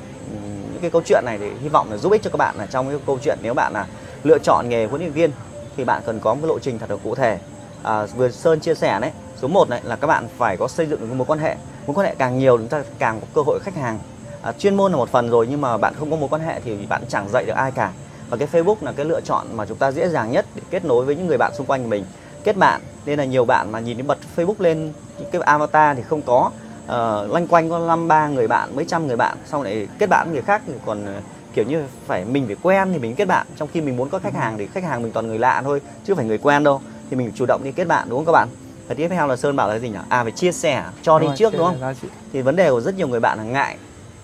những 0.72 0.80
cái 0.80 0.90
câu 0.90 1.02
chuyện 1.06 1.22
này 1.26 1.38
thì 1.38 1.50
hy 1.62 1.68
vọng 1.68 1.90
là 1.90 1.96
giúp 1.96 2.12
ích 2.12 2.22
cho 2.22 2.30
các 2.30 2.36
bạn 2.36 2.54
là 2.58 2.66
trong 2.66 2.88
cái 2.88 2.98
câu 3.06 3.18
chuyện 3.24 3.38
nếu 3.42 3.54
bạn 3.54 3.72
là 3.72 3.86
lựa 4.24 4.38
chọn 4.38 4.68
nghề 4.68 4.86
huấn 4.86 5.00
luyện 5.00 5.12
viên 5.12 5.30
thì 5.76 5.84
bạn 5.84 6.02
cần 6.06 6.20
có 6.20 6.34
một 6.34 6.46
lộ 6.46 6.58
trình 6.58 6.78
thật 6.78 6.90
là 6.90 6.96
cụ 7.04 7.14
thể. 7.14 7.38
À, 7.82 8.06
vừa 8.06 8.30
Sơn 8.30 8.60
chia 8.60 8.74
sẻ 8.74 8.98
đấy, 9.00 9.10
số 9.36 9.48
1 9.48 9.68
này 9.68 9.80
là 9.84 9.96
các 9.96 10.06
bạn 10.06 10.26
phải 10.38 10.56
có 10.56 10.68
xây 10.68 10.86
dựng 10.86 11.00
được 11.00 11.14
mối 11.14 11.26
quan 11.26 11.38
hệ. 11.38 11.56
Mối 11.86 11.94
quan 11.94 12.06
hệ 12.06 12.14
càng 12.18 12.38
nhiều 12.38 12.58
chúng 12.58 12.68
ta 12.68 12.82
càng 12.98 13.20
có 13.20 13.26
cơ 13.34 13.42
hội 13.46 13.58
khách 13.62 13.76
hàng. 13.76 13.98
À, 14.42 14.52
chuyên 14.52 14.74
môn 14.74 14.92
là 14.92 14.98
một 14.98 15.08
phần 15.08 15.30
rồi 15.30 15.46
nhưng 15.50 15.60
mà 15.60 15.76
bạn 15.76 15.94
không 15.98 16.10
có 16.10 16.16
mối 16.16 16.28
quan 16.28 16.42
hệ 16.42 16.60
thì 16.60 16.86
bạn 16.88 17.02
chẳng 17.08 17.28
dạy 17.28 17.44
được 17.44 17.54
ai 17.56 17.70
cả. 17.70 17.92
Và 18.30 18.36
cái 18.36 18.48
Facebook 18.52 18.76
là 18.80 18.92
cái 18.92 19.06
lựa 19.06 19.20
chọn 19.20 19.46
mà 19.52 19.66
chúng 19.66 19.78
ta 19.78 19.92
dễ 19.92 20.08
dàng 20.08 20.32
nhất 20.32 20.46
để 20.54 20.62
kết 20.70 20.84
nối 20.84 21.04
với 21.04 21.16
những 21.16 21.26
người 21.26 21.38
bạn 21.38 21.52
xung 21.54 21.66
quanh 21.66 21.90
mình. 21.90 22.04
Kết 22.44 22.56
bạn 22.56 22.80
nên 23.06 23.18
là 23.18 23.24
nhiều 23.24 23.44
bạn 23.44 23.72
mà 23.72 23.80
nhìn 23.80 23.96
đến 23.96 24.06
bật 24.06 24.18
Facebook 24.36 24.54
lên 24.58 24.92
những 25.18 25.30
cái 25.32 25.42
avatar 25.42 25.96
thì 25.96 26.02
không 26.02 26.22
có 26.22 26.50
uh, 26.84 27.30
loanh 27.32 27.46
quanh 27.46 27.70
có 27.70 27.78
năm 27.78 28.08
ba 28.08 28.28
người 28.28 28.48
bạn 28.48 28.76
mấy 28.76 28.84
trăm 28.84 29.06
người 29.06 29.16
bạn 29.16 29.36
xong 29.46 29.62
lại 29.62 29.88
kết 29.98 30.06
bạn 30.06 30.26
với 30.26 30.34
người 30.34 30.42
khác 30.42 30.62
thì 30.66 30.72
còn 30.86 31.06
ờ, 31.06 31.20
kiểu 31.54 31.64
như 31.64 31.84
phải 32.06 32.24
mình 32.24 32.46
phải 32.46 32.56
quen 32.62 32.92
thì 32.92 32.98
mình 32.98 33.14
kết 33.14 33.24
bạn. 33.24 33.46
Trong 33.56 33.68
khi 33.72 33.80
mình 33.80 33.96
muốn 33.96 34.08
có 34.08 34.18
khách 34.18 34.34
hàng 34.34 34.58
thì 34.58 34.66
khách 34.66 34.84
hàng 34.84 35.02
mình 35.02 35.12
toàn 35.12 35.26
người 35.26 35.38
lạ 35.38 35.62
thôi 35.64 35.80
chứ 36.04 36.14
phải 36.14 36.24
người 36.24 36.38
quen 36.38 36.64
đâu. 36.64 36.80
Thì 37.10 37.16
mình 37.16 37.32
chủ 37.34 37.46
động 37.46 37.60
đi 37.64 37.72
kết 37.72 37.84
bạn 37.88 38.08
đúng 38.10 38.18
không 38.18 38.26
các 38.26 38.32
bạn? 38.32 38.48
Và 38.88 38.94
tiếp 38.94 39.08
theo 39.08 39.26
là 39.26 39.36
sơn 39.36 39.56
bảo 39.56 39.68
là 39.68 39.78
gì 39.78 39.88
nhỉ? 39.88 39.98
À 40.08 40.22
phải 40.22 40.32
chia 40.32 40.52
sẻ 40.52 40.84
cho 41.02 41.18
đi 41.18 41.24
Đúng 41.26 41.30
rồi, 41.30 41.36
trước 41.36 41.52
đúng 41.52 41.66
không? 41.66 41.94
thì 42.32 42.42
vấn 42.42 42.56
đề 42.56 42.70
của 42.70 42.80
rất 42.80 42.96
nhiều 42.96 43.08
người 43.08 43.20
bạn 43.20 43.38
là 43.38 43.44
ngại 43.44 43.76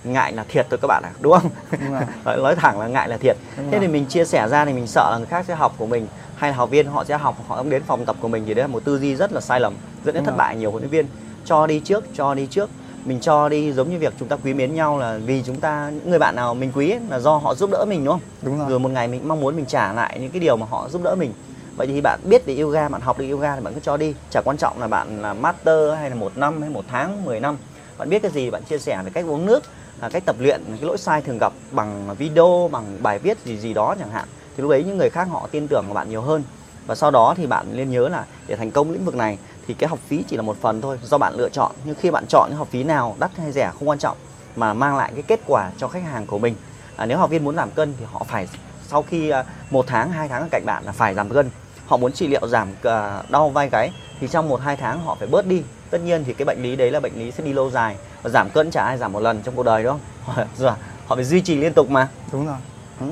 ngại 0.04 0.32
là 0.32 0.44
thiệt 0.48 0.66
thôi 0.70 0.78
các 0.82 0.86
bạn 0.88 1.02
ạ 1.02 1.10
đúng 1.20 1.32
không? 1.32 1.50
Đúng 1.70 1.92
nói, 2.24 2.36
nói 2.38 2.56
thẳng 2.56 2.80
là 2.80 2.86
ngại 2.86 3.08
là 3.08 3.16
thiệt. 3.16 3.36
Đúng 3.56 3.66
thế 3.70 3.78
rồi. 3.78 3.80
thì 3.80 3.92
mình 3.92 4.06
chia 4.06 4.24
sẻ 4.24 4.48
ra 4.48 4.64
thì 4.64 4.72
mình 4.72 4.86
sợ 4.86 5.08
là 5.10 5.18
người 5.18 5.26
khác 5.26 5.44
sẽ 5.48 5.54
học 5.54 5.74
của 5.78 5.86
mình 5.86 6.06
hay 6.36 6.50
là 6.50 6.56
học 6.56 6.70
viên 6.70 6.86
họ 6.86 7.04
sẽ 7.04 7.16
học 7.18 7.36
họ 7.48 7.56
không 7.56 7.70
đến 7.70 7.82
phòng 7.86 8.04
tập 8.04 8.16
của 8.20 8.28
mình 8.28 8.44
thì 8.46 8.54
đấy 8.54 8.62
là 8.62 8.66
một 8.66 8.84
tư 8.84 8.98
duy 8.98 9.16
rất 9.16 9.32
là 9.32 9.40
sai 9.40 9.60
lầm 9.60 9.74
dẫn 10.04 10.14
đến 10.14 10.14
Đúng 10.14 10.24
thất 10.24 10.30
rồi. 10.30 10.38
bại 10.38 10.56
nhiều 10.56 10.70
huấn 10.70 10.82
luyện 10.82 10.90
viên. 10.90 11.06
Cho 11.44 11.66
đi 11.66 11.80
trước 11.84 12.04
cho 12.14 12.34
đi 12.34 12.46
trước 12.46 12.70
mình 13.04 13.20
cho 13.20 13.48
đi 13.48 13.72
giống 13.72 13.90
như 13.90 13.98
việc 13.98 14.14
chúng 14.18 14.28
ta 14.28 14.36
quý 14.44 14.54
mến 14.54 14.74
nhau 14.74 14.98
là 14.98 15.18
vì 15.24 15.42
chúng 15.46 15.60
ta 15.60 15.90
những 15.94 16.10
người 16.10 16.18
bạn 16.18 16.36
nào 16.36 16.54
mình 16.54 16.72
quý 16.74 16.90
ấy, 16.90 17.00
là 17.10 17.18
do 17.18 17.36
họ 17.36 17.54
giúp 17.54 17.70
đỡ 17.70 17.84
mình 17.88 18.04
đúng 18.04 18.14
không? 18.14 18.20
Đúng 18.42 18.58
rồi. 18.58 18.70
Rồi 18.70 18.78
một 18.78 18.88
ngày 18.88 19.08
mình 19.08 19.28
mong 19.28 19.40
muốn 19.40 19.56
mình 19.56 19.66
trả 19.66 19.92
lại 19.92 20.18
những 20.20 20.30
cái 20.30 20.40
điều 20.40 20.56
mà 20.56 20.66
họ 20.70 20.88
giúp 20.88 21.02
đỡ 21.02 21.14
mình. 21.14 21.32
Vậy 21.76 21.86
thì 21.86 22.00
bạn 22.00 22.20
biết 22.24 22.46
về 22.46 22.56
yoga 22.56 22.88
bạn 22.88 23.00
học 23.00 23.18
được 23.18 23.26
yoga 23.30 23.54
thì 23.54 23.60
bạn 23.60 23.74
cứ 23.74 23.80
cho 23.80 23.96
đi. 23.96 24.14
Chả 24.30 24.40
quan 24.44 24.56
trọng 24.56 24.80
là 24.80 24.86
bạn 24.86 25.22
là 25.22 25.34
master 25.34 25.94
hay 25.94 26.10
là 26.10 26.16
một 26.16 26.32
năm 26.36 26.60
hay 26.60 26.70
một 26.70 26.84
tháng 26.88 27.24
10 27.24 27.40
năm. 27.40 27.56
Bạn 27.98 28.10
biết 28.10 28.22
cái 28.22 28.30
gì 28.30 28.50
bạn 28.50 28.62
chia 28.62 28.78
sẻ 28.78 29.02
về 29.04 29.10
cách 29.14 29.24
uống 29.28 29.46
nước 29.46 29.62
là 30.00 30.08
cách 30.08 30.22
tập 30.26 30.36
luyện 30.38 30.62
cái 30.66 30.86
lỗi 30.86 30.98
sai 30.98 31.22
thường 31.22 31.38
gặp 31.38 31.52
bằng 31.70 32.14
video 32.18 32.68
bằng 32.72 32.84
bài 33.02 33.18
viết 33.18 33.38
gì 33.44 33.58
gì 33.58 33.74
đó 33.74 33.94
chẳng 33.98 34.10
hạn. 34.10 34.28
Thì 34.56 34.62
lúc 34.62 34.70
đấy 34.70 34.84
những 34.86 34.98
người 34.98 35.10
khác 35.10 35.28
họ 35.30 35.48
tin 35.50 35.68
tưởng 35.68 35.84
vào 35.86 35.94
bạn 35.94 36.10
nhiều 36.10 36.22
hơn. 36.22 36.42
Và 36.86 36.94
sau 36.94 37.10
đó 37.10 37.34
thì 37.36 37.46
bạn 37.46 37.66
nên 37.72 37.90
nhớ 37.90 38.08
là 38.08 38.24
để 38.46 38.56
thành 38.56 38.70
công 38.70 38.90
lĩnh 38.90 39.04
vực 39.04 39.14
này 39.14 39.38
thì 39.68 39.74
cái 39.74 39.88
học 39.88 39.98
phí 40.08 40.24
chỉ 40.28 40.36
là 40.36 40.42
một 40.42 40.56
phần 40.60 40.80
thôi 40.80 40.98
do 41.02 41.18
bạn 41.18 41.34
lựa 41.36 41.48
chọn. 41.48 41.72
Nhưng 41.84 41.94
khi 41.94 42.10
bạn 42.10 42.24
chọn 42.28 42.48
cái 42.50 42.56
học 42.56 42.68
phí 42.70 42.84
nào 42.84 43.16
đắt 43.18 43.30
hay 43.36 43.52
rẻ 43.52 43.70
không 43.78 43.88
quan 43.88 43.98
trọng 43.98 44.16
mà 44.56 44.72
mang 44.72 44.96
lại 44.96 45.12
cái 45.14 45.22
kết 45.22 45.40
quả 45.46 45.70
cho 45.78 45.88
khách 45.88 46.02
hàng 46.02 46.26
của 46.26 46.38
mình. 46.38 46.54
À, 46.96 47.06
nếu 47.06 47.18
học 47.18 47.30
viên 47.30 47.44
muốn 47.44 47.56
giảm 47.56 47.70
cân 47.70 47.94
thì 47.98 48.04
họ 48.12 48.24
phải 48.28 48.48
sau 48.88 49.02
khi 49.02 49.30
à, 49.30 49.44
một 49.70 49.84
tháng 49.88 50.10
hai 50.10 50.28
tháng 50.28 50.42
ở 50.42 50.48
cạnh 50.50 50.62
bạn 50.66 50.84
là 50.84 50.92
phải 50.92 51.14
giảm 51.14 51.28
cân. 51.28 51.50
Họ 51.86 51.96
muốn 51.96 52.12
trị 52.12 52.26
liệu 52.26 52.48
giảm 52.48 52.68
à, 52.82 53.22
đau 53.28 53.50
vai 53.50 53.68
gáy 53.68 53.90
thì 54.20 54.28
trong 54.28 54.48
một 54.48 54.60
hai 54.60 54.76
tháng 54.76 55.04
họ 55.04 55.16
phải 55.18 55.28
bớt 55.28 55.46
đi. 55.46 55.62
Tất 55.90 56.00
nhiên 56.00 56.24
thì 56.24 56.34
cái 56.34 56.44
bệnh 56.44 56.62
lý 56.62 56.76
đấy 56.76 56.90
là 56.90 57.00
bệnh 57.00 57.18
lý 57.18 57.30
sẽ 57.30 57.44
đi 57.44 57.52
lâu 57.52 57.70
dài. 57.70 57.96
Và 58.22 58.30
giảm 58.30 58.50
cân 58.50 58.70
chả 58.70 58.84
ai 58.84 58.98
giảm 58.98 59.12
một 59.12 59.20
lần 59.20 59.42
trong 59.42 59.56
cuộc 59.56 59.62
đời 59.62 59.84
đúng 59.84 59.92
không 59.92 60.00
họ, 60.36 60.74
họ 61.06 61.16
phải 61.16 61.24
duy 61.24 61.40
trì 61.40 61.56
liên 61.56 61.72
tục 61.72 61.90
mà. 61.90 62.08
Đúng 62.32 62.46
rồi. 62.46 62.56
Ừ. 63.00 63.06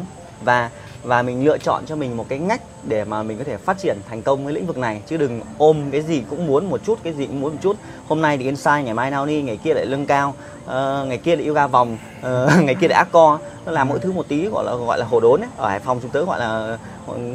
và 0.44 0.70
và 1.02 1.22
mình 1.22 1.44
lựa 1.44 1.58
chọn 1.58 1.82
cho 1.86 1.96
mình 1.96 2.16
một 2.16 2.26
cái 2.28 2.38
ngách 2.38 2.60
để 2.88 3.04
mà 3.04 3.22
mình 3.22 3.38
có 3.38 3.44
thể 3.44 3.56
phát 3.56 3.78
triển 3.78 3.98
thành 4.08 4.22
công 4.22 4.44
cái 4.44 4.54
lĩnh 4.54 4.66
vực 4.66 4.76
này. 4.78 5.00
Chứ 5.08 5.16
đừng 5.16 5.40
ôm 5.58 5.90
cái 5.92 6.02
gì 6.02 6.22
cũng 6.30 6.46
muốn 6.46 6.70
một 6.70 6.80
chút 6.86 6.98
cái 7.02 7.12
gì 7.12 7.26
cũng 7.26 7.40
muốn 7.40 7.52
một 7.52 7.58
chút. 7.62 7.76
Hôm 8.08 8.22
nay 8.22 8.38
thì 8.38 8.44
inside 8.44 8.82
ngày 8.82 8.94
mai 8.94 9.10
nào 9.10 9.26
đi 9.26 9.42
ngày 9.42 9.56
kia 9.56 9.74
lại 9.74 9.86
lưng 9.86 10.06
cao. 10.06 10.34
Ờ, 10.66 11.04
ngày 11.08 11.18
kia 11.18 11.36
lại 11.36 11.46
yoga 11.46 11.66
vòng. 11.66 11.98
Ờ, 12.22 12.50
ngày 12.62 12.74
kia 12.74 12.88
lại 12.88 12.96
ác 12.98 13.08
co 13.12 13.38
nó 13.66 13.72
làm 13.72 13.88
mỗi 13.88 13.98
thứ 13.98 14.12
một 14.12 14.28
tí 14.28 14.46
gọi 14.48 14.64
là 14.64 14.74
gọi 14.74 14.98
là 14.98 15.04
hồ 15.10 15.20
đốn 15.20 15.40
ấy. 15.40 15.48
Ở 15.56 15.68
hải 15.68 15.80
phòng 15.80 15.98
chúng 16.02 16.10
tớ 16.10 16.24
gọi 16.24 16.38
là 16.40 16.78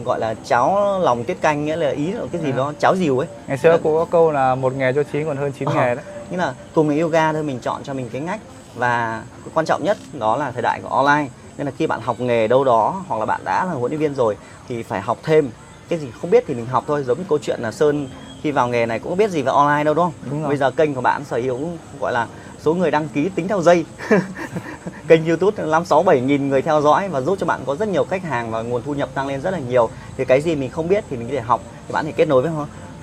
gọi 0.05 0.20
là 0.20 0.34
cháo 0.46 1.00
lòng 1.00 1.24
tiết 1.24 1.41
canh 1.41 1.65
nghĩa 1.65 1.75
là 1.75 1.89
ý 1.89 2.12
là 2.12 2.22
cái 2.31 2.41
gì 2.41 2.51
À. 2.51 2.58
đó 2.58 2.74
cháo 2.79 2.96
dìu 2.96 3.20
ấy. 3.20 3.27
Ngày 3.48 3.58
xưa 3.58 3.77
cũng 3.77 3.96
có 3.98 4.05
câu 4.05 4.31
là 4.31 4.55
một 4.55 4.74
nghề 4.74 4.93
cho 4.93 5.03
chín 5.03 5.25
còn 5.25 5.38
hơn 5.38 5.51
chín 5.60 5.67
Ờ. 5.67 5.74
nghề 5.75 5.96
đấy. 5.96 6.05
nghĩa 6.31 6.38
là 6.38 6.53
cùng 6.75 6.88
với 6.88 7.00
yoga 7.00 7.34
thôi 7.34 7.43
mình 7.43 7.60
chọn 7.60 7.84
cho 7.84 7.93
mình 7.93 8.10
cái 8.13 8.22
ngách. 8.22 8.39
Và 8.75 9.24
quan 9.53 9.65
trọng 9.65 9.84
nhất 9.84 9.98
đó 10.13 10.38
là 10.38 10.51
thời 10.51 10.62
đại 10.62 10.79
của 10.84 10.89
online 10.89 11.27
nên 11.62 11.65
là 11.65 11.72
khi 11.77 11.88
bạn 11.88 12.01
học 12.01 12.20
nghề 12.20 12.48
đâu 12.48 12.63
đó 12.63 13.03
hoặc 13.08 13.20
là 13.20 13.25
bạn 13.25 13.41
đã 13.46 13.65
là 13.65 13.72
huấn 13.72 13.91
luyện 13.91 14.00
viên 14.00 14.13
rồi 14.15 14.38
thì 14.68 14.84
phải 14.84 15.01
học 15.01 15.18
thêm. 15.24 15.50
Cái 15.89 16.00
gì 16.00 16.08
không 16.22 16.32
biết 16.32 16.44
thì 16.48 16.53
mình 16.53 16.65
học 16.65 16.84
thôi 16.88 17.03
giống 17.03 17.18
như 17.18 17.24
câu 17.30 17.38
chuyện 17.41 17.60
là 17.62 17.72
sơn 17.72 18.08
khi 18.44 18.51
vào 18.51 18.68
nghề 18.68 18.86
này 18.86 19.00
cũng 19.00 19.18
biết 19.18 19.32
gì 19.32 19.41
về 19.41 19.51
online 19.51 19.84
đâu 19.84 19.94
đúng 19.94 20.06
không? 20.06 20.13
Đúng 20.32 20.41
rồi. 20.41 20.48
bây 20.50 20.58
giờ 20.58 20.72
kênh 20.72 20.94
của 20.94 21.01
bạn 21.01 21.24
sở 21.25 21.38
hữu 21.38 21.70
gọi 22.00 22.13
là 22.13 22.27
số 22.62 22.74
người 22.74 22.91
đăng 22.91 23.08
ký 23.08 23.30
tính 23.30 23.48
theo 23.48 23.62
giây. 23.62 23.86
Kênh 25.08 25.25
youtube 25.25 25.63
năm 25.65 25.86
sáu 25.86 26.03
bảy 26.03 26.22
nghìn 26.22 26.50
người 26.50 26.62
theo 26.62 26.82
dõi 26.82 27.10
và 27.10 27.22
giúp 27.22 27.38
cho 27.39 27.46
bạn 27.46 27.62
có 27.65 27.75
rất 27.75 27.88
nhiều 27.88 28.03
khách 28.03 28.24
hàng 28.24 28.51
và 28.51 28.62
nguồn 28.62 28.82
thu 28.86 28.94
nhập 28.94 29.10
tăng 29.13 29.27
lên 29.27 29.41
rất 29.41 29.51
là 29.51 29.60
nhiều. 29.60 29.89
Thì 30.18 30.25
cái 30.25 30.41
gì 30.41 30.56
mình 30.56 30.70
không 30.70 30.88
biết 30.88 31.03
thì 31.10 31.18
mình 31.18 31.27
có 31.27 31.34
thể 31.34 31.41
học 31.41 31.62
thì 31.88 31.94
bạn 31.94 32.06
thể 32.06 32.12
kết 32.12 32.27
nối 32.27 32.41
với 32.41 32.51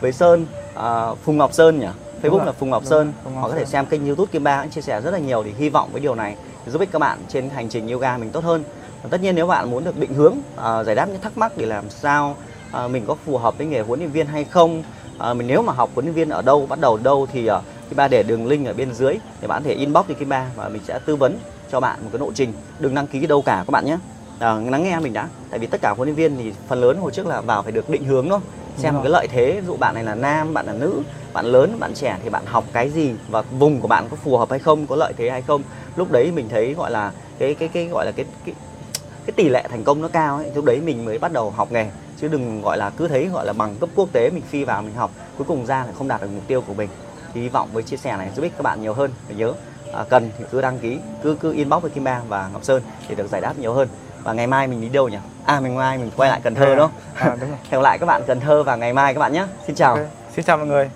với 0.01 0.13
sơn 0.13 0.47
à, 0.75 1.15
phùng 1.25 1.39
ngọc 1.39 1.53
sơn 1.53 1.81
nhỉ? 1.81 1.87
Facebook 2.23 2.45
là 2.45 2.53
phùng 2.53 2.71
ngọc 2.71 2.83
đúng 2.83 2.91
sơn. 2.91 3.07
rồi, 3.07 3.15
Phùng 3.25 3.35
Ngọc 3.35 3.43
hoặc 3.43 3.49
có 3.49 3.55
thể 3.59 3.65
xem 3.65 3.87
kênh 3.87 4.07
youtube 4.07 4.31
kim 4.33 4.45
ba 4.45 4.63
cũng 4.63 4.71
chia 4.71 4.81
sẻ 4.81 5.01
rất 5.01 5.11
là 5.11 5.19
nhiều 5.19 5.43
thì 5.43 5.53
hy 5.59 5.69
vọng 5.69 5.89
với 5.93 6.01
điều 6.01 6.15
này 6.15 6.37
giúp 6.67 6.81
ích 6.81 6.89
các 6.93 6.99
bạn 6.99 7.19
trên 7.29 7.51
hành 7.51 7.69
trình 7.69 7.89
yoga 7.89 8.19
mình 8.19 8.31
tốt 8.31 8.45
hơn. 8.45 8.65
Và 9.03 9.09
tất 9.11 9.23
nhiên 9.23 9.35
nếu 9.35 9.47
bạn 9.47 9.71
muốn 9.71 9.85
được 9.85 9.99
định 9.99 10.15
hướng 10.15 10.35
uh, 10.57 10.87
giải 10.87 10.95
đáp 10.95 11.09
những 11.09 11.21
thắc 11.21 11.39
mắc 11.39 11.53
để 11.57 11.67
làm 11.67 11.91
sao 11.91 12.37
uh, 12.85 12.91
mình 12.91 13.05
có 13.07 13.15
phù 13.15 13.39
hợp 13.39 13.59
với 13.59 13.67
nghề 13.67 13.81
huấn 13.81 13.99
luyện 13.99 14.11
viên 14.11 14.27
hay 14.27 14.45
không 14.45 14.83
uh, 15.31 15.37
mình 15.37 15.47
nếu 15.47 15.63
mà 15.63 15.73
học 15.73 15.91
huấn 15.95 16.05
luyện 16.05 16.15
viên 16.15 16.29
ở 16.29 16.43
đâu 16.43 16.67
bắt 16.67 16.81
đầu 16.81 16.97
đâu 16.97 17.27
thì 17.33 17.51
uh, 17.51 17.63
Kim 17.89 17.97
Ba 17.97 18.09
để 18.09 18.23
đường 18.23 18.47
link 18.47 18.67
ở 18.67 18.73
bên 18.73 18.95
dưới 18.95 19.15
để 19.41 19.49
bạn 19.49 19.63
có 19.63 19.69
thể 19.69 19.75
inbox 19.75 20.07
cho 20.09 20.15
Kim 20.15 20.29
Ba 20.29 20.47
và 20.57 20.69
mình 20.69 20.83
sẽ 20.85 20.99
tư 21.07 21.17
vấn 21.17 21.39
cho 21.71 21.81
bạn 21.81 21.99
một 22.03 22.09
cái 22.13 22.21
lộ 22.21 22.33
trình. 22.33 22.53
Đừng 22.79 22.95
đăng 22.95 23.07
ký 23.07 23.27
đâu 23.27 23.43
cả 23.43 23.65
các 23.67 23.71
bạn 23.71 23.85
nhé. 23.87 23.99
À, 24.39 24.55
lắng 24.71 24.85
nghe 24.85 25.01
mình 25.01 25.13
đã. 25.13 25.29
Tại 25.51 25.59
vì 25.59 25.67
tất 25.67 25.81
cả 25.81 25.91
huấn 25.91 26.09
luyện 26.09 26.17
viên 26.17 26.37
thì 26.37 26.53
phần 26.69 26.81
lớn 26.81 26.99
hồi 26.99 27.11
trước 27.11 27.27
là 27.27 27.41
vào 27.41 27.63
phải 27.63 27.73
được 27.73 27.91
định 27.91 28.05
hướng 28.05 28.29
thôi 28.29 28.41
xem 28.79 28.95
rồi. 28.95 29.03
cái 29.03 29.13
lợi 29.13 29.29
thế 29.29 29.61
ví 29.61 29.67
dụ 29.67 29.77
bạn 29.77 29.95
này 29.95 30.05
là 30.05 30.15
nam 30.15 30.55
bạn 30.55 30.67
là 30.67 30.73
nữ 30.73 31.03
bạn 31.33 31.47
lớn 31.47 31.77
bạn 31.81 31.95
trẻ 31.95 32.19
thì 32.23 32.31
bạn 32.31 32.47
học 32.47 32.65
cái 32.73 32.91
gì 32.91 33.15
và 33.29 33.43
vùng 33.43 33.81
của 33.81 33.89
bạn 33.89 34.09
có 34.11 34.17
phù 34.17 34.37
hợp 34.37 34.51
hay 34.51 34.59
không 34.59 34.87
có 34.87 34.97
lợi 34.97 35.13
thế 35.17 35.31
hay 35.31 35.43
không. 35.43 35.63
Lúc 35.97 36.13
đấy 36.13 36.33
mình 36.35 36.49
thấy 36.49 36.75
gọi 36.75 36.91
là 36.91 37.13
cái 37.39 37.55
cái 37.55 37.69
cái 37.69 37.85
gọi 37.87 38.07
là 38.07 38.13
cái 38.13 38.27
cái 38.45 38.55
cái 39.27 39.33
tỷ 39.37 39.49
lệ 39.49 39.67
thành 39.71 39.85
công 39.85 40.03
nó 40.03 40.09
cao 40.09 40.37
ấy. 40.37 40.51
Lúc 40.55 40.65
đấy 40.65 40.81
mình 40.85 41.05
mới 41.05 41.19
bắt 41.19 41.33
đầu 41.33 41.51
học 41.51 41.73
nghề 41.73 41.87
chứ 42.21 42.29
đừng 42.29 42.63
gọi 42.63 42.79
là 42.79 42.91
cứ 42.91 43.09
thấy 43.09 43.27
gọi 43.27 43.47
là 43.47 43.53
bằng 43.53 43.77
cấp 43.77 43.89
quốc 43.95 44.09
tế 44.13 44.31
mình 44.31 44.43
phi 44.51 44.65
vào 44.65 44.83
mình 44.83 44.95
học 44.95 45.11
cuối 45.39 45.47
cùng 45.49 45.67
ra 45.67 45.85
lại 45.85 45.95
không 45.99 46.09
đạt 46.09 46.21
được 46.21 46.29
mục 46.35 46.47
tiêu 46.47 46.61
của 46.61 46.75
mình. 46.75 46.89
Thì 47.35 47.41
hy 47.41 47.49
vọng 47.49 47.69
với 47.73 47.83
chia 47.83 47.97
sẻ 47.97 48.17
này 48.17 48.31
giúp 48.37 48.43
ích 48.43 48.53
các 48.57 48.63
bạn 48.63 48.83
nhiều 48.83 48.95
hơn. 48.95 49.11
Và 49.29 49.35
nhớ 49.35 49.53
à, 49.93 50.05
cần 50.09 50.31
thì 50.39 50.45
cứ 50.51 50.61
đăng 50.61 50.79
ký 50.79 50.99
cứ 51.23 51.37
cứ 51.41 51.53
inbox 51.53 51.83
với 51.83 51.91
Kim 51.91 52.05
Bang 52.05 52.23
và 52.29 52.49
Ngọc 52.53 52.65
Sơn 52.65 52.83
để 53.09 53.15
được 53.15 53.29
giải 53.31 53.41
đáp 53.41 53.55
nhiều 53.59 53.73
hơn 53.73 53.89
và 54.29 54.35
ngày 54.35 54.47
mai 54.47 54.67
mình 54.67 54.81
đi 54.81 54.89
đâu 54.89 55.09
nhỉ? 55.09 55.17
À 55.47 55.61
mình 55.61 55.77
mai 55.77 55.99
mình 55.99 56.11
quay 56.17 56.31
lại 56.31 56.41
Cần 56.43 56.55
Thơ 56.55 56.67
đúng 56.67 56.79
không? 56.79 56.91
À, 57.15 57.37
đúng 57.41 57.51
rồi. 57.51 57.59
Hẹn 57.71 57.81
gặp 57.81 57.83
lại 57.83 57.99
các 57.99 58.07
bạn 58.07 58.23
Cần 58.27 58.41
Thơ 58.41 58.63
vào 58.63 58.79
ngày 58.79 58.93
mai 58.93 59.15
các 59.15 59.21
bạn 59.21 59.33
nhé. 59.33 59.47
Xin 59.67 59.77
chào. 59.77 59.95
Ok. 59.95 60.07
xin 60.37 60.45
chào 60.45 60.57
mọi 60.57 60.67
người 60.67 60.91